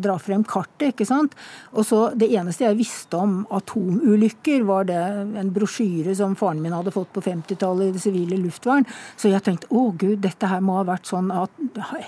[0.00, 0.92] dra frem kartet.
[0.92, 1.34] ikke sant?
[1.72, 4.98] Og så Det eneste jeg visste om atomulykker, var det
[5.40, 8.86] en brosjyre som faren min hadde fått på 50-tallet i det sivile luftvern.
[9.16, 11.30] Så jeg tenkte å gud, dette her må ha vært sånn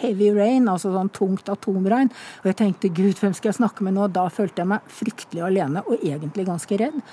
[0.00, 2.11] heavy rain, altså sånn tungt atomregn.
[2.42, 4.09] Og jeg tenkte gud, hvem skal jeg snakke med nå?
[4.09, 7.05] Da følte jeg meg fryktelig alene og egentlig ganske redd.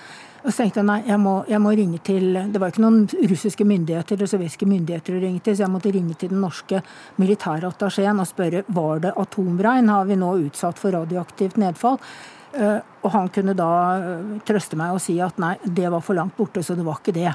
[0.44, 3.04] Og så tenkte jeg nei, jeg må, jeg må, ringe til Det var ikke noen
[3.32, 6.82] russiske myndigheter eller sovjetiske myndigheter å ringe til, så jeg måtte ringe til den norske
[7.18, 9.90] militærattachéen og spørre var det atomregn.
[9.92, 11.98] Har vi nå utsatt for radioaktivt nedfall?
[12.58, 16.18] Uh, og han kunne da uh, trøste meg og si at nei, det var for
[16.18, 17.34] langt borte, så det var ikke det.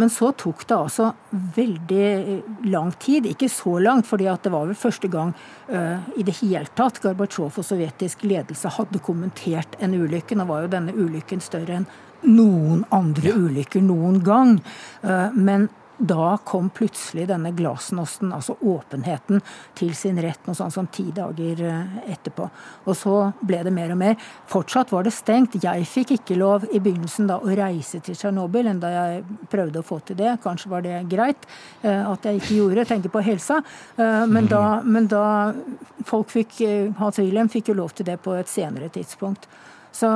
[0.00, 3.26] Men så tok det altså veldig lang tid.
[3.28, 5.34] Ikke så langt, fordi det var vel første gang
[5.68, 10.38] uh, i det hele tatt Gorbatsjov og sovjetisk ledelse hadde kommentert en ulykke.
[10.38, 11.90] Nå var jo denne ulykken større enn
[12.28, 13.36] noen andre ja.
[13.36, 14.58] ulykker noen gang.
[15.02, 15.68] Eh, men
[16.02, 19.38] da kom plutselig denne glasnosten, altså åpenheten,
[19.78, 22.48] til sin rett noe sånn som ti dager eh, etterpå.
[22.90, 24.16] Og så ble det mer og mer.
[24.50, 25.60] Fortsatt var det stengt.
[25.62, 29.86] Jeg fikk ikke lov i begynnelsen da å reise til Tsjernobyl, enda jeg prøvde å
[29.86, 30.34] få til det.
[30.42, 31.46] Kanskje var det greit
[31.84, 33.60] eh, at jeg ikke gjorde, tenker på helsa.
[33.96, 35.24] Men da, men da
[36.08, 36.56] folk fikk
[36.98, 39.46] Hans Wilhelm fikk jo lov til det på et senere tidspunkt.
[39.92, 40.08] Så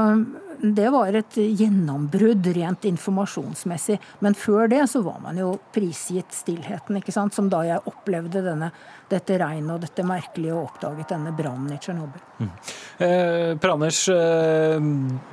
[0.61, 3.99] det var et gjennombrudd rent informasjonsmessig.
[4.25, 7.37] Men før det så var man jo prisgitt stillheten, ikke sant?
[7.37, 8.71] som da jeg opplevde denne,
[9.11, 12.23] dette regnet og dette merkelige og oppdaget denne brannen i Tsjernobyl.
[12.41, 12.51] Mm.
[13.07, 14.89] Eh, per Anders, eh,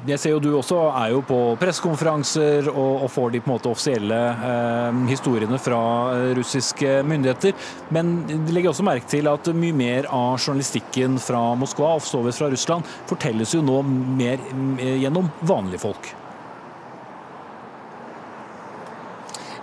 [0.09, 3.55] jeg ser jo du også er jo på pressekonferanser og, og, får de på en
[3.55, 5.81] måte offisielle eh, historiene fra
[6.13, 7.57] eh, russiske myndigheter.
[7.95, 12.51] Men de legger også merke til at mye mer av journalistikken fra Moskva offsovet fra
[12.53, 14.37] Russland fortelles jo nå mer
[14.77, 16.13] eh, gjennom vanlige folk.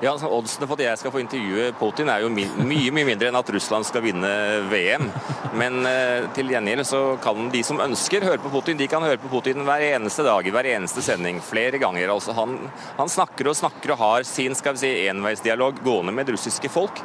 [0.00, 3.28] Ja, altså, Oddsene for at jeg skal få intervjue Putin er jo mye mye mindre
[3.28, 4.30] enn at Russland skal vinne
[4.70, 5.10] VM.
[5.60, 9.20] Men eh, til gjengjeld så kan de som ønsker høre på Putin, de kan høre
[9.20, 12.14] på Putin hver eneste dag, i hver eneste sending, flere ganger.
[12.14, 12.56] Altså, han,
[12.96, 17.02] han snakker og snakker og har sin skal vi si, enveisdialog gående med russiske folk.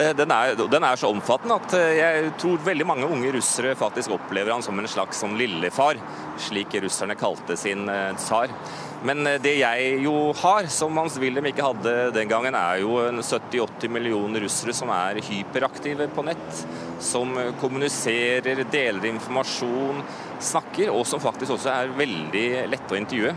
[0.00, 3.74] Eh, den er, den er, så omfattende at eh, jeg tror veldig mange unge russere
[3.76, 6.00] faktisk opplever han som en slags som lillefar,
[6.48, 7.84] slik russerne kalte sin
[8.16, 8.56] tsar.
[9.02, 13.90] Men det jeg jo har, som Hans Wilhelm ikke hadde den gangen, er jo 70-80
[13.90, 16.62] millioner russere som er hyperaktive på nett.
[17.02, 20.04] Som kommuniserer, deler informasjon,
[20.52, 23.34] snakker, og som faktisk også er veldig lette å intervjue.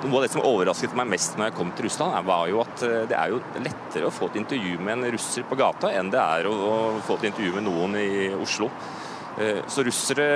[0.00, 2.84] Noe av det som overrasket meg mest når jeg kom til Russland, var jo at
[2.86, 6.08] eh, det er jo lettere å få et intervju med en russer på gata enn
[6.12, 6.54] det er å,
[7.04, 8.70] få et intervju med noen i Oslo.
[9.38, 10.26] Eh, så russere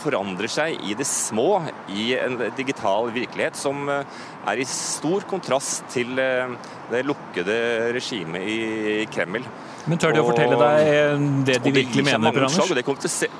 [0.00, 1.60] forandrer seg i det små
[1.92, 7.58] i en digital virkelighet som eh, er i stor kontrast til det lukkede
[7.94, 9.44] regimet i Kreml.
[9.90, 12.72] Men tør de å fortelle deg det de virkelig mener, Anders?
[12.76, 13.30] Det kommer til å se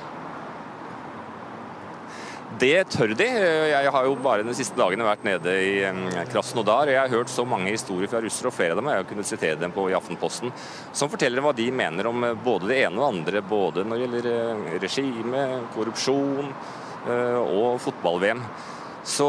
[2.61, 3.25] det tør de.
[3.71, 6.91] Jeg har jo bare de siste dagene vært nede i Krasnodar.
[6.91, 9.29] Jeg har hørt så mange historier fra russere, og flere av dem jeg har kunnet
[9.29, 10.53] sitere dem på i Aftenposten,
[10.93, 13.43] som forteller hva de mener om eh, både det ene og det andre.
[13.49, 18.45] Både når det gjelder eh, regime, korrupsjon eh, og fotball-VM.
[19.01, 19.25] Så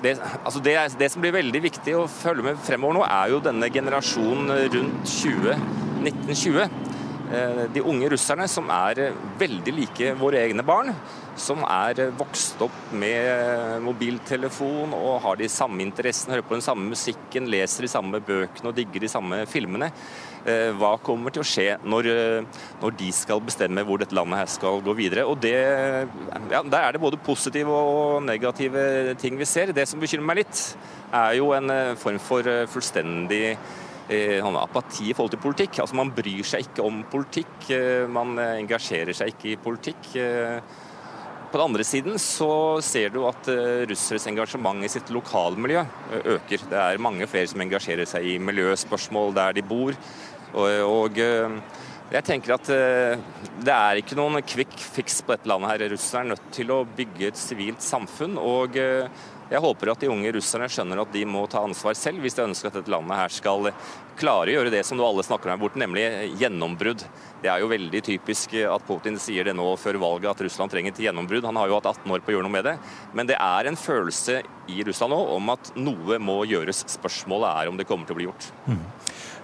[0.00, 3.42] det, altså det, det, som blir veldig viktig å følge med fremover nå, er jo
[3.44, 5.66] denne generasjonen rundt 20,
[6.08, 7.03] 1920.
[7.74, 10.92] De unge russerne som er veldig like våre egne barn
[11.40, 16.86] som er vokst opp med mobiltelefon og har de samme interessene, hører på den samme
[16.92, 19.90] musikken, leser de samme bøkene og digger de samme filmene.
[20.44, 24.42] Eh, hva kommer til å skje når, eh, når de skal bestemme hvor dette landet
[24.42, 25.24] her skal gå videre?
[25.26, 25.56] Og det,
[26.50, 29.72] ja, Der er det både positive og negative ting vi ser.
[29.72, 30.76] Det som bekymrer meg litt,
[31.12, 33.56] er jo en eh, form for fullstendig
[34.08, 35.80] sånn apati i forhold til politikk.
[35.82, 37.70] Altså Man bryr seg ikke om politikk,
[38.12, 40.10] man engasjerer seg ikke i politikk.
[41.54, 43.48] På den andre siden så ser du at
[43.88, 45.84] russeres engasjement i sitt lokalmiljø
[46.34, 46.66] øker.
[46.70, 49.94] Det er mange flere som engasjerer seg i miljøspørsmål der de bor.
[50.58, 51.20] Og,
[52.14, 55.70] jeg tenker at det er ikke noen quick fix på dette landet.
[55.70, 55.86] her.
[55.94, 58.36] Russerne er nødt til å bygge et sivilt samfunn.
[58.38, 58.76] og
[59.50, 62.46] jeg håper at de unge russerne skjønner at de må ta ansvar selv hvis de
[62.46, 63.68] ønsker at dette landet her skal
[64.18, 66.04] klare å gjøre det som alle snakker om her borte, nemlig
[66.40, 67.02] gjennombrudd.
[67.42, 70.94] Det er jo veldig typisk at Putin sier det nå før valget at Russland trenger
[70.94, 71.44] et gjennombrudd.
[71.48, 72.76] Han har jo hatt 18 år på å gjøre noe med det.
[73.12, 76.84] Men det er en følelse i Russland nå om at noe må gjøres.
[76.94, 78.48] Spørsmålet er om det kommer til å bli gjort.
[78.70, 78.84] Mm.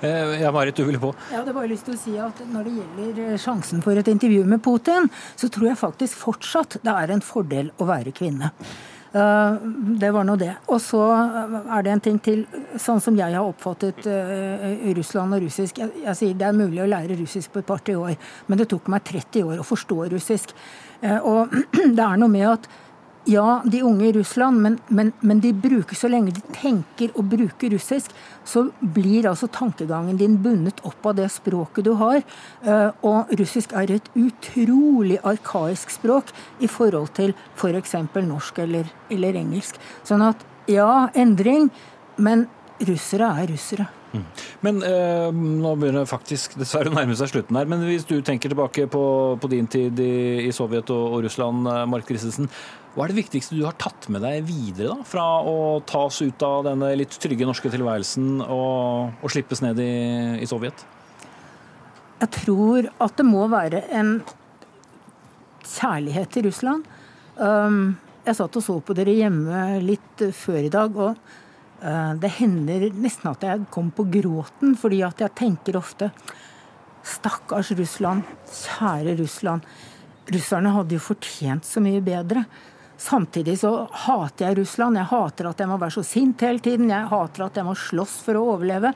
[0.00, 1.10] Eh, ja, Marit, du ville på?
[1.32, 4.08] Ja, det var lyst til å si at Når det gjelder eh, sjansen for et
[4.08, 8.54] intervju med Putin, så tror jeg faktisk fortsatt det er en fordel å være kvinne.
[9.12, 9.54] Eh,
[10.00, 10.52] det var nå det.
[10.70, 12.44] Og så er det en ting til.
[12.78, 16.84] Sånn som jeg har oppfattet uh, Russland og russisk jeg, jeg, sier Det er mulig
[16.84, 18.14] å lære russisk på et par-tre år,
[18.46, 20.54] men det tok meg 30 år å forstå russisk.
[21.02, 21.50] Og
[21.96, 22.70] det er noe med at
[23.24, 27.28] ja, de unge i Russland, men, men, men, de bruker så lenge de tenker og
[27.32, 28.14] bruker russisk,
[28.48, 32.22] så blir altså tankegangen din bundet opp av det språket du har.
[32.64, 36.32] Eh, og russisk er et utrolig arkaisk språk
[36.64, 37.96] i forhold til f.eks.
[38.10, 39.76] For norsk eller, eller engelsk.
[40.08, 41.68] Sånn at ja, endring,
[42.16, 42.48] men
[42.88, 43.90] russere er russere.
[44.64, 47.68] Men eh, nå begynner faktisk dessverre å nærme seg slutten her.
[47.70, 49.02] Men hvis du tenker tilbake på,
[49.40, 52.50] på din tid i, i Sovjet og, og Russland, eh, Mark Christensen.
[52.94, 56.18] Hva er det viktigste du har tatt med deg videre da, fra å ta oss
[56.24, 59.92] ut av denne litt trygge norske tilværelsen og, og slippes ned i,
[60.42, 60.82] i, Sovjet?
[62.20, 64.16] Jeg tror at det må være en
[65.62, 66.88] kjærlighet til Russland.
[67.38, 67.94] Um,
[68.26, 70.98] jeg satt og så på dere hjemme litt før i dag.
[70.98, 71.14] og
[71.80, 76.10] det hender nesten at jeg kommer på gråten, fordi at jeg tenker ofte
[77.06, 78.26] Stakkars Russland.
[78.44, 79.64] Kjære Russland.
[80.30, 82.44] Russerne hadde jo fortjent så mye bedre.
[83.00, 83.72] Samtidig så
[84.04, 85.00] hater jeg Russland.
[85.00, 86.92] Jeg hater at jeg må være så sint hele tiden.
[86.92, 88.92] Jeg hater at jeg må slåss for å overleve.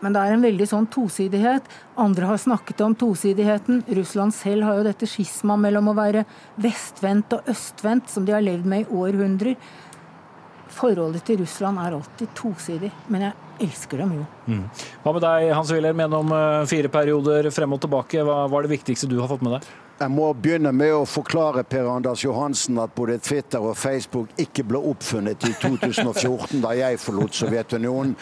[0.00, 1.66] Men det er en veldig sånn tosidighet.
[2.00, 3.82] Andre har snakket om tosidigheten.
[3.98, 6.24] Russland selv har jo dette skisma mellom å være
[6.64, 9.58] vestvendt og østvendt, som de har levd med i århundrer.
[10.70, 13.32] Forholdet til Russland er alltid tosidig, men jeg
[13.66, 14.24] elsker dem jo.
[14.46, 14.64] Mm.
[15.04, 18.24] Hva med deg, Hans Wilhelm, gjennom eh, fire perioder frem og tilbake?
[18.26, 19.70] Hva var det viktigste du har fått med deg?
[20.00, 24.64] Jeg må begynne med å forklare Per Anders Johansen at både Twitter og Facebook ikke
[24.64, 28.14] ble oppfunnet i 2014, da jeg forlot Sovjetunionen.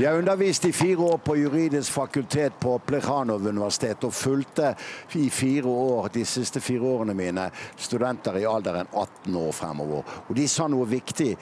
[0.00, 4.72] Jeg underviste i fire år på juridisk fakultet på Plekhanov universitet, og fulgte
[5.20, 10.08] i fire år, de siste fire årene mine, studenter i alderen 18 år fremover.
[10.30, 11.34] Og de sa noe viktig.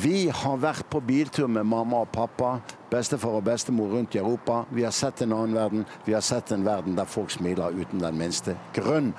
[0.00, 2.56] Vi har vært på biltur med mamma og pappa
[3.02, 4.62] bestefar og bestemor rundt i Europa.
[4.70, 5.86] Vi har sett en annen verden.
[6.04, 9.12] Vi har sett en verden der folk smiler uten den minste grunn.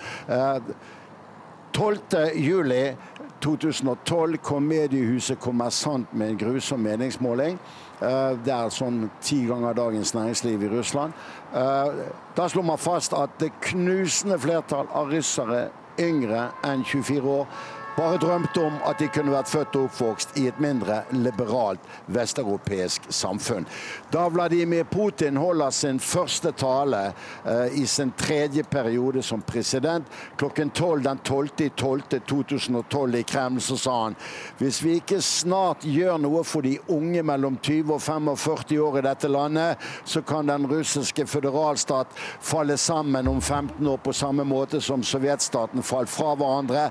[1.74, 2.00] 12.
[2.14, 2.96] Eh, juli
[3.44, 7.58] 2012 kom mediehuset Kommersant med en grusom meningsmåling.
[8.00, 11.18] Eh, det er sånn ti ganger Dagens Næringsliv i Russland.
[11.54, 12.04] Eh,
[12.38, 17.48] da slo man fast at det knusende flertall av russere yngre enn 24 år
[17.96, 21.84] bare drømte om at de kunne vært født og oppvokst i et mindre liberalt
[22.14, 23.68] vesteuropeisk samfunn.
[24.14, 27.02] Da Vladimir Putin holder sin første tale
[27.46, 33.98] eh, i sin tredje periode som president klokken 12 den 12.12.2012 i Kreml, så sa
[34.04, 34.18] han
[34.58, 39.06] hvis vi ikke snart gjør noe for de unge mellom 20 og 45 år i
[39.06, 44.82] dette landet, så kan den russiske føderalstat falle sammen om 15 år på samme måte
[44.82, 46.90] som sovjetstaten falt fra hverandre.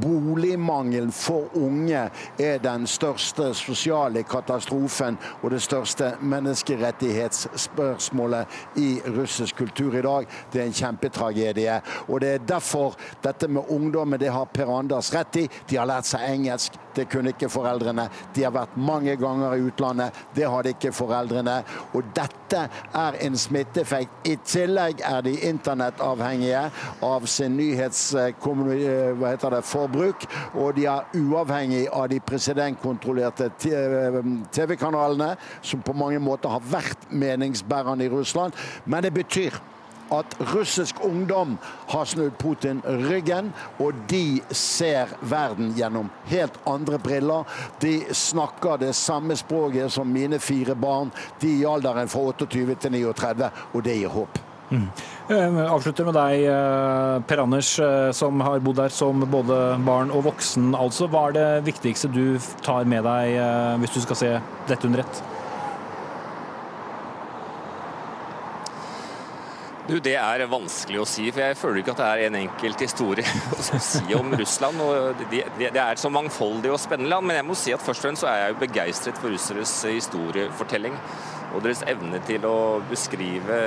[0.00, 8.46] Bolig Boligmangelen for unge er den største sosiale katastrofen og det største menneskerettighetsspørsmålet
[8.80, 10.26] i russisk kultur i dag.
[10.52, 11.80] Det er en kjempetragedie.
[12.08, 15.48] Og det er derfor dette med ungdommen, det har Per Anders rett i.
[15.68, 16.72] De har lært seg engelsk.
[16.94, 18.08] Det kunne ikke foreldrene.
[18.34, 20.10] De har vært mange ganger i utlandet.
[20.36, 21.56] Det hadde ikke foreldrene.
[21.94, 22.60] Og dette
[22.96, 24.10] er en smitteeffekt.
[24.26, 26.70] I tillegg er de internettavhengige
[27.06, 36.52] av sin nyhetsforbruk og de er uavhengig av de presidentkontrollerte TV-kanalene, som på mange måter
[36.52, 38.56] har vært meningsbærende i Russland.
[38.84, 39.58] Men det betyr
[40.10, 41.56] at russisk ungdom
[41.90, 47.48] har snudd Putin ryggen, og de ser verden gjennom helt andre briller.
[47.80, 52.96] De snakker det samme språket som mine fire barn, de i alderen fra 28 til
[52.98, 54.46] 39, og det gir håp.
[54.70, 54.86] Mm.
[55.66, 60.24] Avslutter med deg, eh, Per Anders, eh, som har bodd der som både barn og
[60.24, 60.74] voksen.
[60.74, 61.08] altså.
[61.10, 65.00] Hva er det viktigste du tar med deg eh, hvis du skal se dette under
[65.00, 65.22] ett?
[69.90, 72.82] Du, Det er vanskelig å si, for jeg føler ikke at det er en enkelt
[72.84, 73.24] historie
[73.58, 74.82] å si om Russland.
[74.84, 78.04] og det, er et så mangfoldig og spennende land, men jeg må si at først
[78.04, 80.94] og fremst så er jeg jo begeistret for russeres historiefortelling
[81.50, 83.58] og deres evne til å beskrive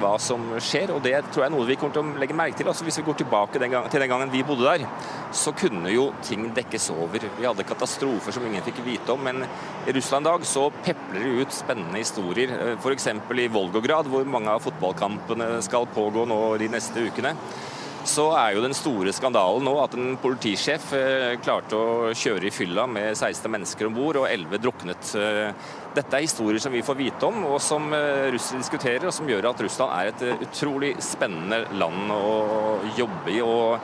[0.00, 0.92] hva som skjer.
[0.94, 2.68] og Det tror jeg er noe vi kommer til å legge merke til.
[2.70, 4.86] Altså Hvis vi går tilbake den gang, til den gangen vi bodde der,
[5.34, 7.26] så kunne jo ting dekkes over.
[7.38, 9.44] Vi hadde katastrofer som ingen fikk vite om, men
[9.86, 12.54] i Russland i dag så pepler det ut spennende historier.
[12.54, 13.08] Eh, F.eks.
[13.10, 17.34] i Volgograd, hvor mange av fotballkampene skal pågå nå de neste ukene
[18.04, 22.54] så er jo den store skandalen nå at en politisjef eh, klarte å kjøre i
[22.54, 25.14] fylla med 16 mennesker om bord og 11 druknet.
[25.94, 29.28] Dette er historier som vi får vite om, og som eh, russere diskuterer, og som
[29.30, 32.34] gjør at Russland er et eh, utrolig spennende land å
[32.98, 33.38] jobbe i.
[33.44, 33.78] og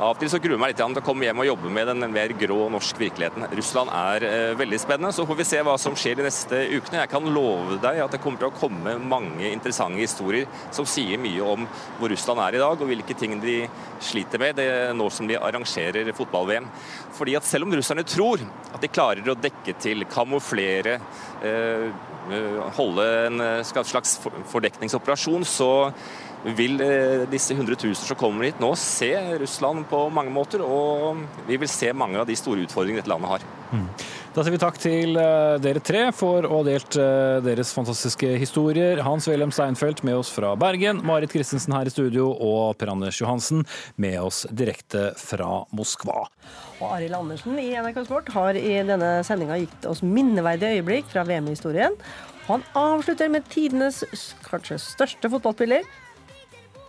[0.00, 1.90] av og til så gruer jeg meg litt til å komme hjem og jobbe med
[1.90, 3.44] den mer grå norsk virkeligheten.
[3.52, 7.02] Russland er eh, veldig spennende, så får vi se hva som skjer de neste ukene.
[7.02, 11.20] Jeg kan love deg at det kommer til å komme mange interessante historier som sier
[11.20, 11.66] mye om
[11.98, 13.58] hvor Russland er i dag, og hvilke ting de
[14.00, 16.70] sliter med det nå som de arrangerer fotball-VM.
[17.18, 18.40] Fordi at Selv om russerne tror
[18.70, 20.96] at de klarer å dekke til, kamuflere,
[21.44, 21.90] eh,
[22.30, 24.16] eh holde en eh, slags
[24.52, 25.70] fordekningsoperasjon, så
[26.44, 31.20] vil eh, disse 100 000 som kommer hit nå se Russland på mange måter, og
[31.48, 33.46] vi vil se mange av de store utfordringene dette landet har.
[33.70, 33.86] Mm.
[34.30, 38.30] Da sier vi takk til eh, dere tre for å ha delt eh, deres fantastiske
[38.40, 39.02] historier.
[39.06, 43.20] Hans Wilhelm Steinfeld med oss fra Bergen, Marit Christensen her i studio og Per Anders
[43.20, 43.64] Johansen
[44.00, 46.24] med oss direkte fra Moskva.
[46.80, 51.26] Og Arild Andersen i NRK Sport har i denne sendinga gitt oss minneverdige øyeblikk fra
[51.28, 51.98] VM-historien.
[52.46, 54.00] Han avslutter med tidenes
[54.46, 55.84] kanskje største fotballspiller,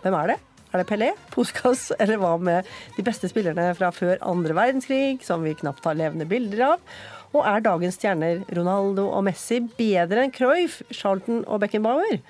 [0.02, 0.38] hvem er det?
[0.72, 5.44] Er det Pelé, Puskas, eller hva med de beste spillerne fra før andre verdenskrig, som
[5.44, 6.86] vi knapt har levende bilder av?
[7.32, 12.20] Og er dagens stjerner Ronaldo og Messi bedre enn Cruyff, Charlton og Beckenbauer?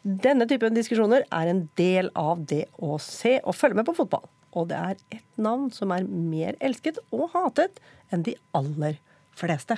[0.00, 4.24] Denne typen diskusjoner er en del av det å se og følge med på fotball.
[4.56, 8.96] Og det er ett navn som er mer elsket og hatet enn de aller
[9.36, 9.76] fleste.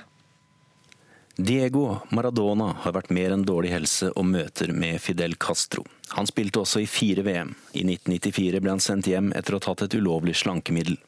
[1.36, 5.80] Diego Maradona har vært mer enn dårlig helse og møter med Fidel Castro.
[6.12, 7.54] Han spilte også i fire VM.
[7.72, 10.98] I 1994 ble han sendt hjem etter å ha tatt et ulovlig slankemiddel.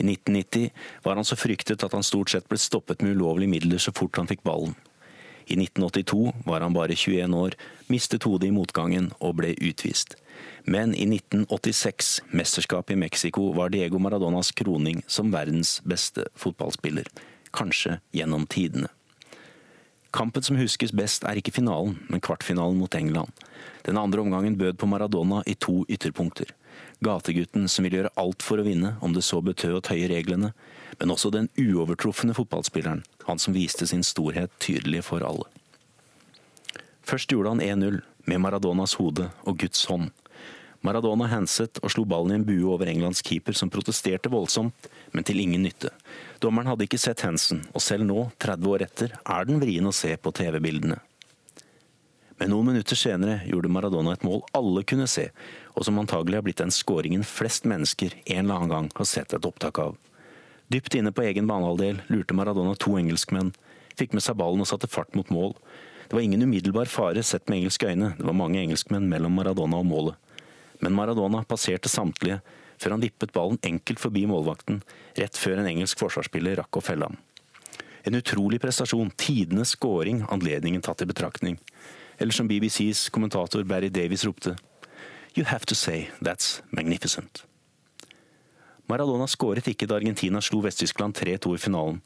[0.00, 0.70] I 1990
[1.04, 4.16] var han så fryktet at han stort sett ble stoppet med ulovlige midler så fort
[4.16, 4.72] han fikk ballen.
[5.44, 7.56] I 1982 var han bare 21 år,
[7.92, 10.14] mistet hodet i motgangen og ble utvist.
[10.64, 17.12] Men i 1986, mesterskapet i Mexico, var Diego Maradonas kroning som verdens beste fotballspiller.
[17.52, 18.88] Kanskje gjennom tidene.
[20.10, 23.30] Kampen som huskes best er ikke finalen, men kvartfinalen mot England.
[23.86, 26.50] Den andre omgangen bød på Maradona i to ytterpunkter.
[27.00, 30.52] Gategutten som ville gjøre alt for å vinne, om det så betød å tøye reglene,
[30.98, 35.46] men også den uovertrufne fotballspilleren, han som viste sin storhet tydelig for alle.
[37.06, 40.10] Først gjorde han 1-0, med Maradonas hode og Guds hånd.
[40.80, 45.26] Maradona handset og slo ballen i en bue over Englands keeper, som protesterte voldsomt, men
[45.28, 45.90] til ingen nytte.
[46.40, 49.92] Dommeren hadde ikke sett Hansen, og selv nå, 30 år etter, er den vrien å
[49.92, 50.96] se på TV-bildene.
[52.40, 55.26] Men noen minutter senere gjorde Maradona et mål alle kunne se,
[55.76, 59.36] og som antagelig har blitt den skåringen flest mennesker en eller annen gang har sett
[59.36, 60.00] et opptak av.
[60.72, 63.52] Dypt inne på egen banehalvdel lurte Maradona to engelskmenn,
[64.00, 65.52] fikk med seg ballen og satte fart mot mål.
[66.08, 69.84] Det var ingen umiddelbar fare sett med engelske øyne, det var mange engelskmenn mellom Maradona
[69.84, 70.29] og målet
[70.80, 72.40] men Maradona passerte samtlige
[72.80, 74.80] før han vippet ballen enkelt forbi målvakten,
[75.18, 77.18] rett før en engelsk forsvarsspiller rakk å felle ham.
[78.08, 81.58] En utrolig prestasjon, tidenes scoring, anledningen tatt i betraktning.
[82.16, 84.56] Eller som BBCs kommentator Barry Davies ropte
[85.36, 87.44] You have to say that's magnificent.
[88.88, 92.00] Maradona skåret ikke da Argentina slo Vest-Tyskland 3-2 i finalen.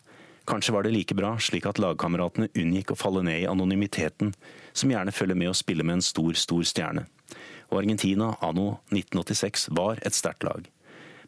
[0.45, 4.35] Kanskje var det like bra, slik at lagkameratene unngikk å falle ned i anonymiteten,
[4.77, 7.07] som gjerne følger med å spille med en stor, stor stjerne
[7.75, 10.69] og Argentina anno 1986 var et sterkt lag.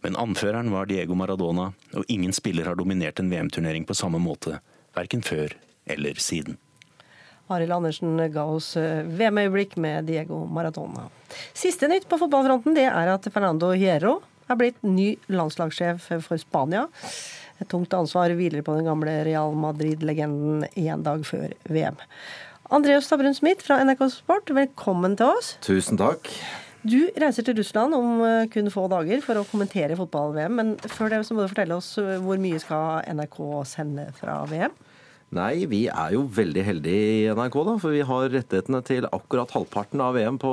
[0.05, 4.61] Men anføreren var Diego Maradona, og ingen spiller har dominert en VM-turnering på samme måte,
[4.95, 5.57] verken før
[5.91, 6.61] eller siden.
[7.51, 11.09] Arild Andersen ga oss eh, VM-øyeblikk med Diego Maradona.
[11.55, 16.87] Siste nytt på fotballfronten det er at Fernando Hierro er blitt ny landslagssjef for Spania.
[17.59, 21.97] Et tungt ansvar hviler på den gamle Real Madrid-legenden én dag før VM.
[22.69, 25.53] Andreas Stabrun Smith fra NRK Sport, velkommen til oss.
[25.62, 26.27] Tusen takk.
[26.87, 30.57] Du reiser til Russland om eh, kun få dager for å kommentere fotball-VM.
[30.59, 33.39] Men før det så må du fortelle oss eh, hvor mye skal NRK
[33.71, 34.75] sende fra VM?
[35.35, 37.72] Nei, vi er jo veldig heldige i NRK, da.
[37.83, 40.53] For vi har rettighetene til akkurat halvparten av VM på,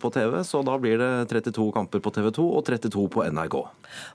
[0.00, 0.38] på TV.
[0.48, 3.58] Så da blir det 32 kamper på TV 2 og 32 på NRK.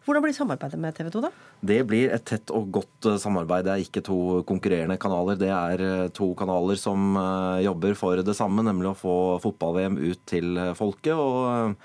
[0.07, 1.31] Hvordan blir samarbeidet med TV 2, da?
[1.61, 3.67] Det blir et tett og godt eh, samarbeid.
[3.69, 5.37] Det er ikke to konkurrerende kanaler.
[5.37, 10.01] Det er eh, to kanaler som eh, jobber for det samme, nemlig å få fotball-VM
[10.01, 11.13] ut til folket.
[11.13, 11.77] og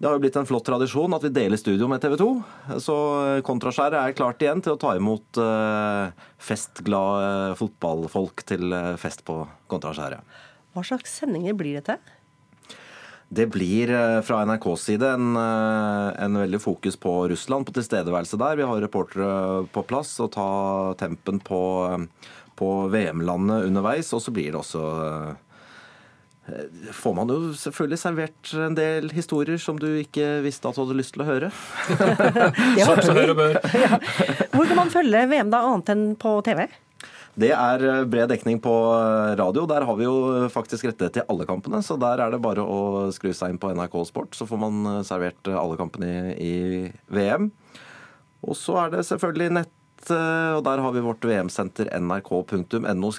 [0.00, 2.28] det har jo blitt en flott tradisjon at vi deler studio med TV 2.
[2.80, 2.94] Så
[3.44, 6.08] Kontraskjæret er klart igjen til å ta imot uh,
[6.40, 8.72] festglade fotballfolk til
[9.02, 10.24] fest på Kontraskjæret.
[10.72, 12.16] Hva slags sendinger blir det til?
[13.28, 13.92] Det blir
[14.26, 18.56] fra NRKs side en, en, veldig fokus på Russland, på tilstedeværelse der.
[18.58, 20.48] Vi har reportere på plass og ta
[20.98, 21.60] tempen på,
[22.58, 24.10] på VM-landet underveis.
[24.16, 24.82] Og så blir det også
[26.92, 30.98] får man jo selvfølgelig servert en del historier som du ikke visste at du hadde
[30.98, 31.50] lyst til å høre.
[33.20, 33.58] høre bør.
[33.84, 33.98] ja.
[34.54, 36.64] Hvor kan man følge VM da, annet enn på TV?
[37.40, 39.66] Det er eh, bred dekning på eh, radio.
[39.70, 41.82] Der har vi jo faktisk rettighet til alle kampene.
[41.86, 44.80] Så der er det bare å skru seg inn på NRK Sport, så får man
[44.96, 47.52] eh, servert alle kampene i VM.
[48.40, 49.79] Og så er det selvfølgelig nett Eh,
[50.10, 53.10] og Der har vi vårt VM-senter nrk.no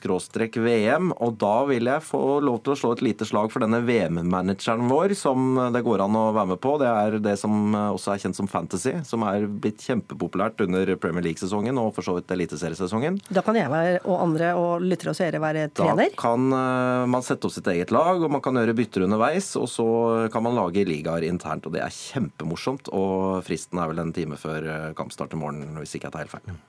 [0.65, 1.11] VM.
[1.21, 4.89] Og da vil jeg få lov til å slå et lite slag for denne VM-manageren
[4.89, 6.77] vår, som det går an å være med på.
[6.81, 11.25] Det er det som også er kjent som Fantasy, som er blitt kjempepopulært under Premier
[11.27, 13.19] League-sesongen og for så vidt eliteseriesesongen.
[13.29, 16.11] Da kan jeg være, og andre og lyttere og seere være trener?
[16.11, 19.53] Da kan eh, man sette opp sitt eget lag, og man kan gjøre bytter underveis.
[19.59, 19.87] Og så
[20.33, 22.91] kan man lage ligaer internt, og det er kjempemorsomt.
[22.95, 26.25] Og fristen er vel en time før eh, kampstart i morgen, hvis ikke jeg tar
[26.25, 26.61] helt feil.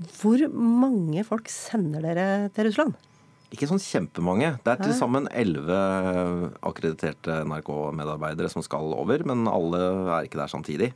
[0.00, 2.26] Hvor mange folk sender dere
[2.56, 2.96] til Russland?
[3.50, 4.54] Ikke sånn kjempemange.
[4.62, 5.76] Det er til sammen elleve
[6.64, 9.80] akkrediterte NRK-medarbeidere som skal over, men alle
[10.14, 10.92] er ikke der samtidig.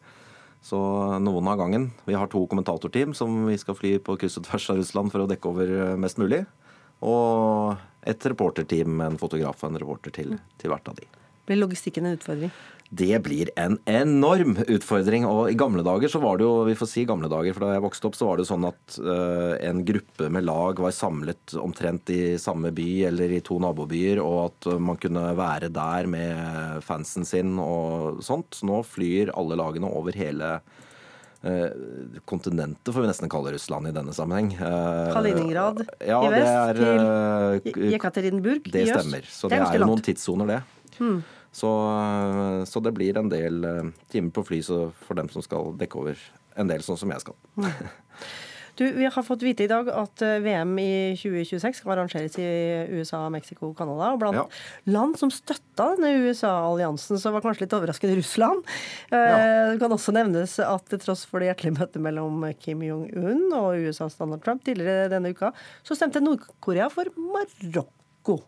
[0.65, 0.79] Så
[1.21, 1.91] noen av gangen.
[2.07, 5.25] Vi har to kommentatorteam som vi skal fly på kryss og tvers av Russland for
[5.25, 6.45] å dekke over mest mulig.
[7.05, 7.75] Og
[8.09, 11.11] et reporterteam med en fotograf og en reporter til, til hvert av de.
[11.45, 12.55] Blir logistikken en utfordring?
[12.95, 15.25] Det blir en enorm utfordring.
[15.27, 17.73] Og i gamle dager så var det jo, vi får si gamle dager, for da
[17.75, 20.95] jeg vokste opp så var det jo sånn at uh, en gruppe med lag var
[20.95, 26.11] samlet omtrent i samme by eller i to nabobyer, og at man kunne være der
[26.11, 28.61] med fansen sin og sånt.
[28.63, 34.15] Nå flyr alle lagene over hele uh, kontinentet, får vi nesten kalle Russland i denne
[34.15, 34.55] sammenheng.
[34.61, 36.85] Uh, Kaliningrad ja, i vest er,
[37.67, 38.79] til Jekaterinburg i øst.
[38.79, 39.29] Det stemmer.
[39.35, 40.63] Så det, det er, jo noen tidssoner, det.
[40.99, 41.21] Hmm.
[41.55, 41.71] Så,
[42.67, 46.25] så, det blir en del eh, timer på fly for dem som skal dekke over
[46.59, 47.39] en del, sånn som jeg skal.
[48.75, 52.47] Du, Vi har fått vite i dag at eh, VM i 2026 skal arrangeres i
[52.91, 54.09] USA, Mexico og Canada.
[54.15, 54.47] Og blant ja.
[54.91, 58.65] land som støtta denne USA-alliansen, så var kanskje litt overraskende Russland.
[59.15, 59.37] Eh, ja.
[59.71, 63.79] Det kan også nevnes at til tross for det hjertelige møtet mellom Kim Jong-un og
[63.79, 65.53] USAs Donald Trump tidligere denne uka,
[65.87, 68.41] så stemte Nord-Korea for Marokko.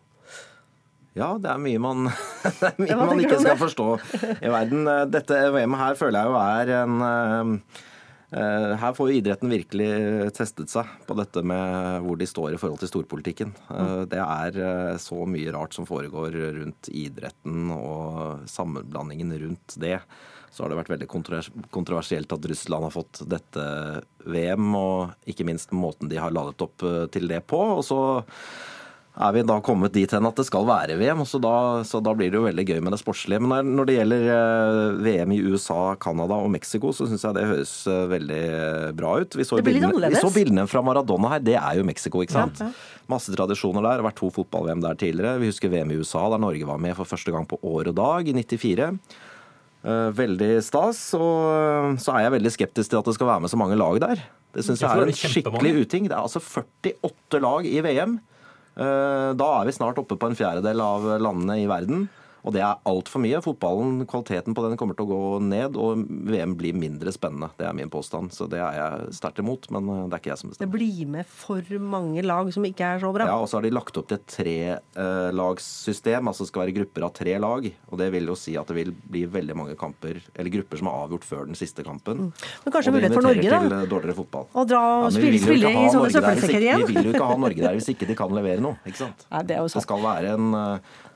[1.17, 2.07] Ja, det er mye man,
[2.67, 3.89] er mye man ikke skal forstå
[4.37, 4.87] i verden.
[5.11, 7.53] Dette VM-et her føler jeg jo er en uh,
[8.27, 9.89] her får jo idretten virkelig
[10.35, 13.53] testet seg på dette med hvor de står i forhold til storpolitikken.
[13.71, 20.01] Uh, det er så mye rart som foregår rundt idretten og sammenblandingen rundt det.
[20.51, 21.09] Så har det vært veldig
[21.71, 23.63] kontroversielt at Russland har fått dette
[24.25, 27.59] VM, og ikke minst måten de har ladet opp til det på.
[27.77, 27.99] Og så
[29.17, 31.23] er vi da kommet dit hen at det skal være VM.
[31.25, 33.41] Så da, så da, blir det jo veldig gøy med det sportslige.
[33.41, 37.47] Men når det gjelder eh, VM i USA, Canada og Mexico, så syns jeg det
[37.49, 39.39] høres eh, veldig eh, bra ut.
[39.39, 41.41] Vi så, bildene, vi så bildene fra Maradona her.
[41.47, 42.61] Det er jo Mexico, ikke sant?
[42.61, 43.07] Ja, ja.
[43.09, 43.97] Masse tradisjoner der.
[43.97, 45.41] Det har vært to fotball-VM der tidligere.
[45.41, 47.97] Vi husker VM i USA, der Norge var med for første gang på år og
[47.97, 48.93] dag, i 94.
[50.17, 51.03] Veldig stas.
[51.17, 54.01] Og så er jeg veldig skeptisk til at det skal være med så mange lag
[54.03, 54.25] der.
[54.53, 56.09] Det syns jeg er en skikkelig uting.
[56.09, 58.19] Det er altså 48 lag i VM.
[58.77, 62.07] Eh, da er vi snart oppe på en fjerdedel av landene i verden.
[62.47, 63.41] Og det er altfor mye.
[63.43, 67.49] Fotballen, Kvaliteten på den kommer til å gå ned, og VM blir mindre spennende.
[67.59, 68.31] Det er min påstand.
[68.35, 70.71] Så det er jeg sterkt imot, men eh, det er ikke jeg som bestemmer.
[70.71, 73.27] Det blir med for mange lag som ikke er så bra?
[73.27, 76.31] Ja, og så har de lagt opp til et trelagssystem.
[76.31, 77.67] Altså det skal være grupper av tre lag.
[77.91, 80.91] Og det vil jo si at det vil bli veldig mange kamper, eller grupper som
[80.91, 82.29] er avgjort før den siste kampen.
[82.29, 82.47] Mm.
[82.63, 83.59] Men kanskje mulighet for Norge, da?
[83.59, 84.47] Og inviterer til dårligere fotball.
[84.53, 86.87] Og dra og ja, spille, spille i sånne søppelsekker igjen?
[86.87, 88.79] Vi vil jo ikke ha Norge der hvis ikke de kan levere noe.
[88.87, 89.27] ikke sant?
[89.33, 90.49] Nei, det, det skal være en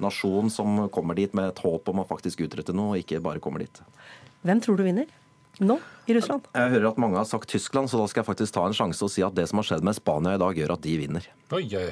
[0.01, 3.41] nasjon som kommer dit med et håp om å faktisk utrette noe, og ikke bare
[3.43, 3.81] kommer dit.
[4.47, 5.09] Hvem tror du vinner?
[5.61, 5.77] Nå
[6.09, 6.47] i Russland?
[6.55, 9.03] Jeg hører at mange har sagt Tyskland, så da skal jeg faktisk ta en sjanse
[9.05, 11.27] og si at det som har skjedd med Spania i dag, gjør at de vinner.
[11.53, 11.91] Oi, oi.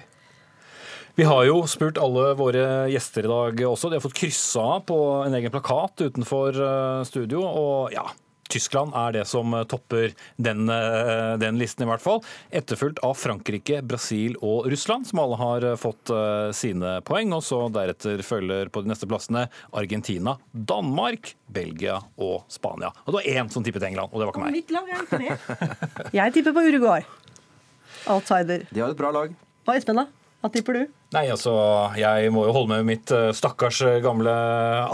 [1.19, 2.63] Vi har jo spurt alle våre
[2.93, 3.89] gjester i dag også.
[3.91, 7.43] De har fått kryssa på en egen plakat utenfor eh, studio.
[7.43, 8.05] Og ja,
[8.49, 12.23] Tyskland er det som topper den, eh, den, listen, i hvert fall.
[12.49, 17.33] Etterfulgt av Frankrike, Brasil og Russland, som alle har fått eh, sine poeng.
[17.37, 22.89] Og så deretter følger på de neste plassene Argentina, Danmark, Belgia og Spania.
[23.05, 24.57] Og det var én som tippet England, og det var ikke meg.
[24.57, 26.11] Mitt lag er ikke det.
[26.19, 27.05] Jeg tipper på Uruguay.
[28.09, 28.65] Outsider.
[28.73, 29.35] De har et bra lag.
[29.67, 30.09] Hva Espen, da?
[30.39, 30.83] Hva tipper du?
[31.11, 31.51] Nei, altså,
[31.99, 34.31] Jeg må jo holde med mitt eh, stakkars eh, gamle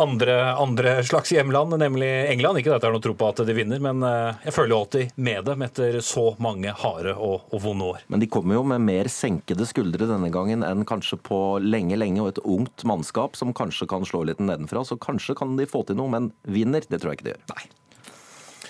[0.02, 2.62] andre, andre slags hjemland, nemlig England.
[2.62, 4.80] Ikke at jeg har noe tro på at de vinner, men eh, jeg føler jo
[4.80, 8.02] alltid med dem etter så mange harde og, og vonde år.
[8.10, 12.24] Men de kommer jo med mer senkede skuldre denne gangen enn kanskje på lenge, lenge,
[12.24, 14.82] og et ungt mannskap som kanskje kan slå litt nedenfra.
[14.88, 17.50] Så kanskje kan de få til noe, men vinner, det tror jeg ikke de gjør.
[17.54, 17.68] Nei.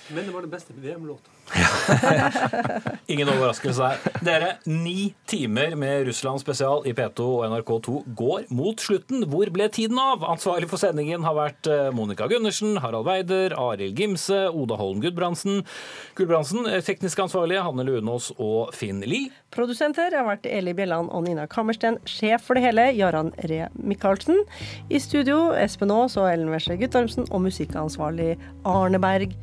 [0.10, 1.32] Men det var den beste VM-låta.
[3.08, 4.04] Ingen overraskelse her.
[4.26, 9.26] Dere, ni timer med Russland spesial i P2 og NRK2 går mot slutten.
[9.30, 10.26] Hvor ble tiden av?
[10.30, 15.64] Ansvarlig for sendingen har vært eh, Monica Gundersen, Harald Weider, Arild Gimse, Oda Holm Gudbrandsen.
[16.18, 19.34] Gudbrandsen, eh, teknisk ansvarlige Hanne Lunås og Finn Lie.
[19.56, 21.98] Produsenter har vært Eli Bjelland og Nina Kammersten.
[22.10, 24.44] Sjef for det hele, Jaran Ree Michaelsen.
[24.90, 27.26] I studio Espen Aas og Ellen Wesje Guttormsen.
[27.32, 28.36] Og musikkansvarlig
[28.70, 29.34] Arne Berg.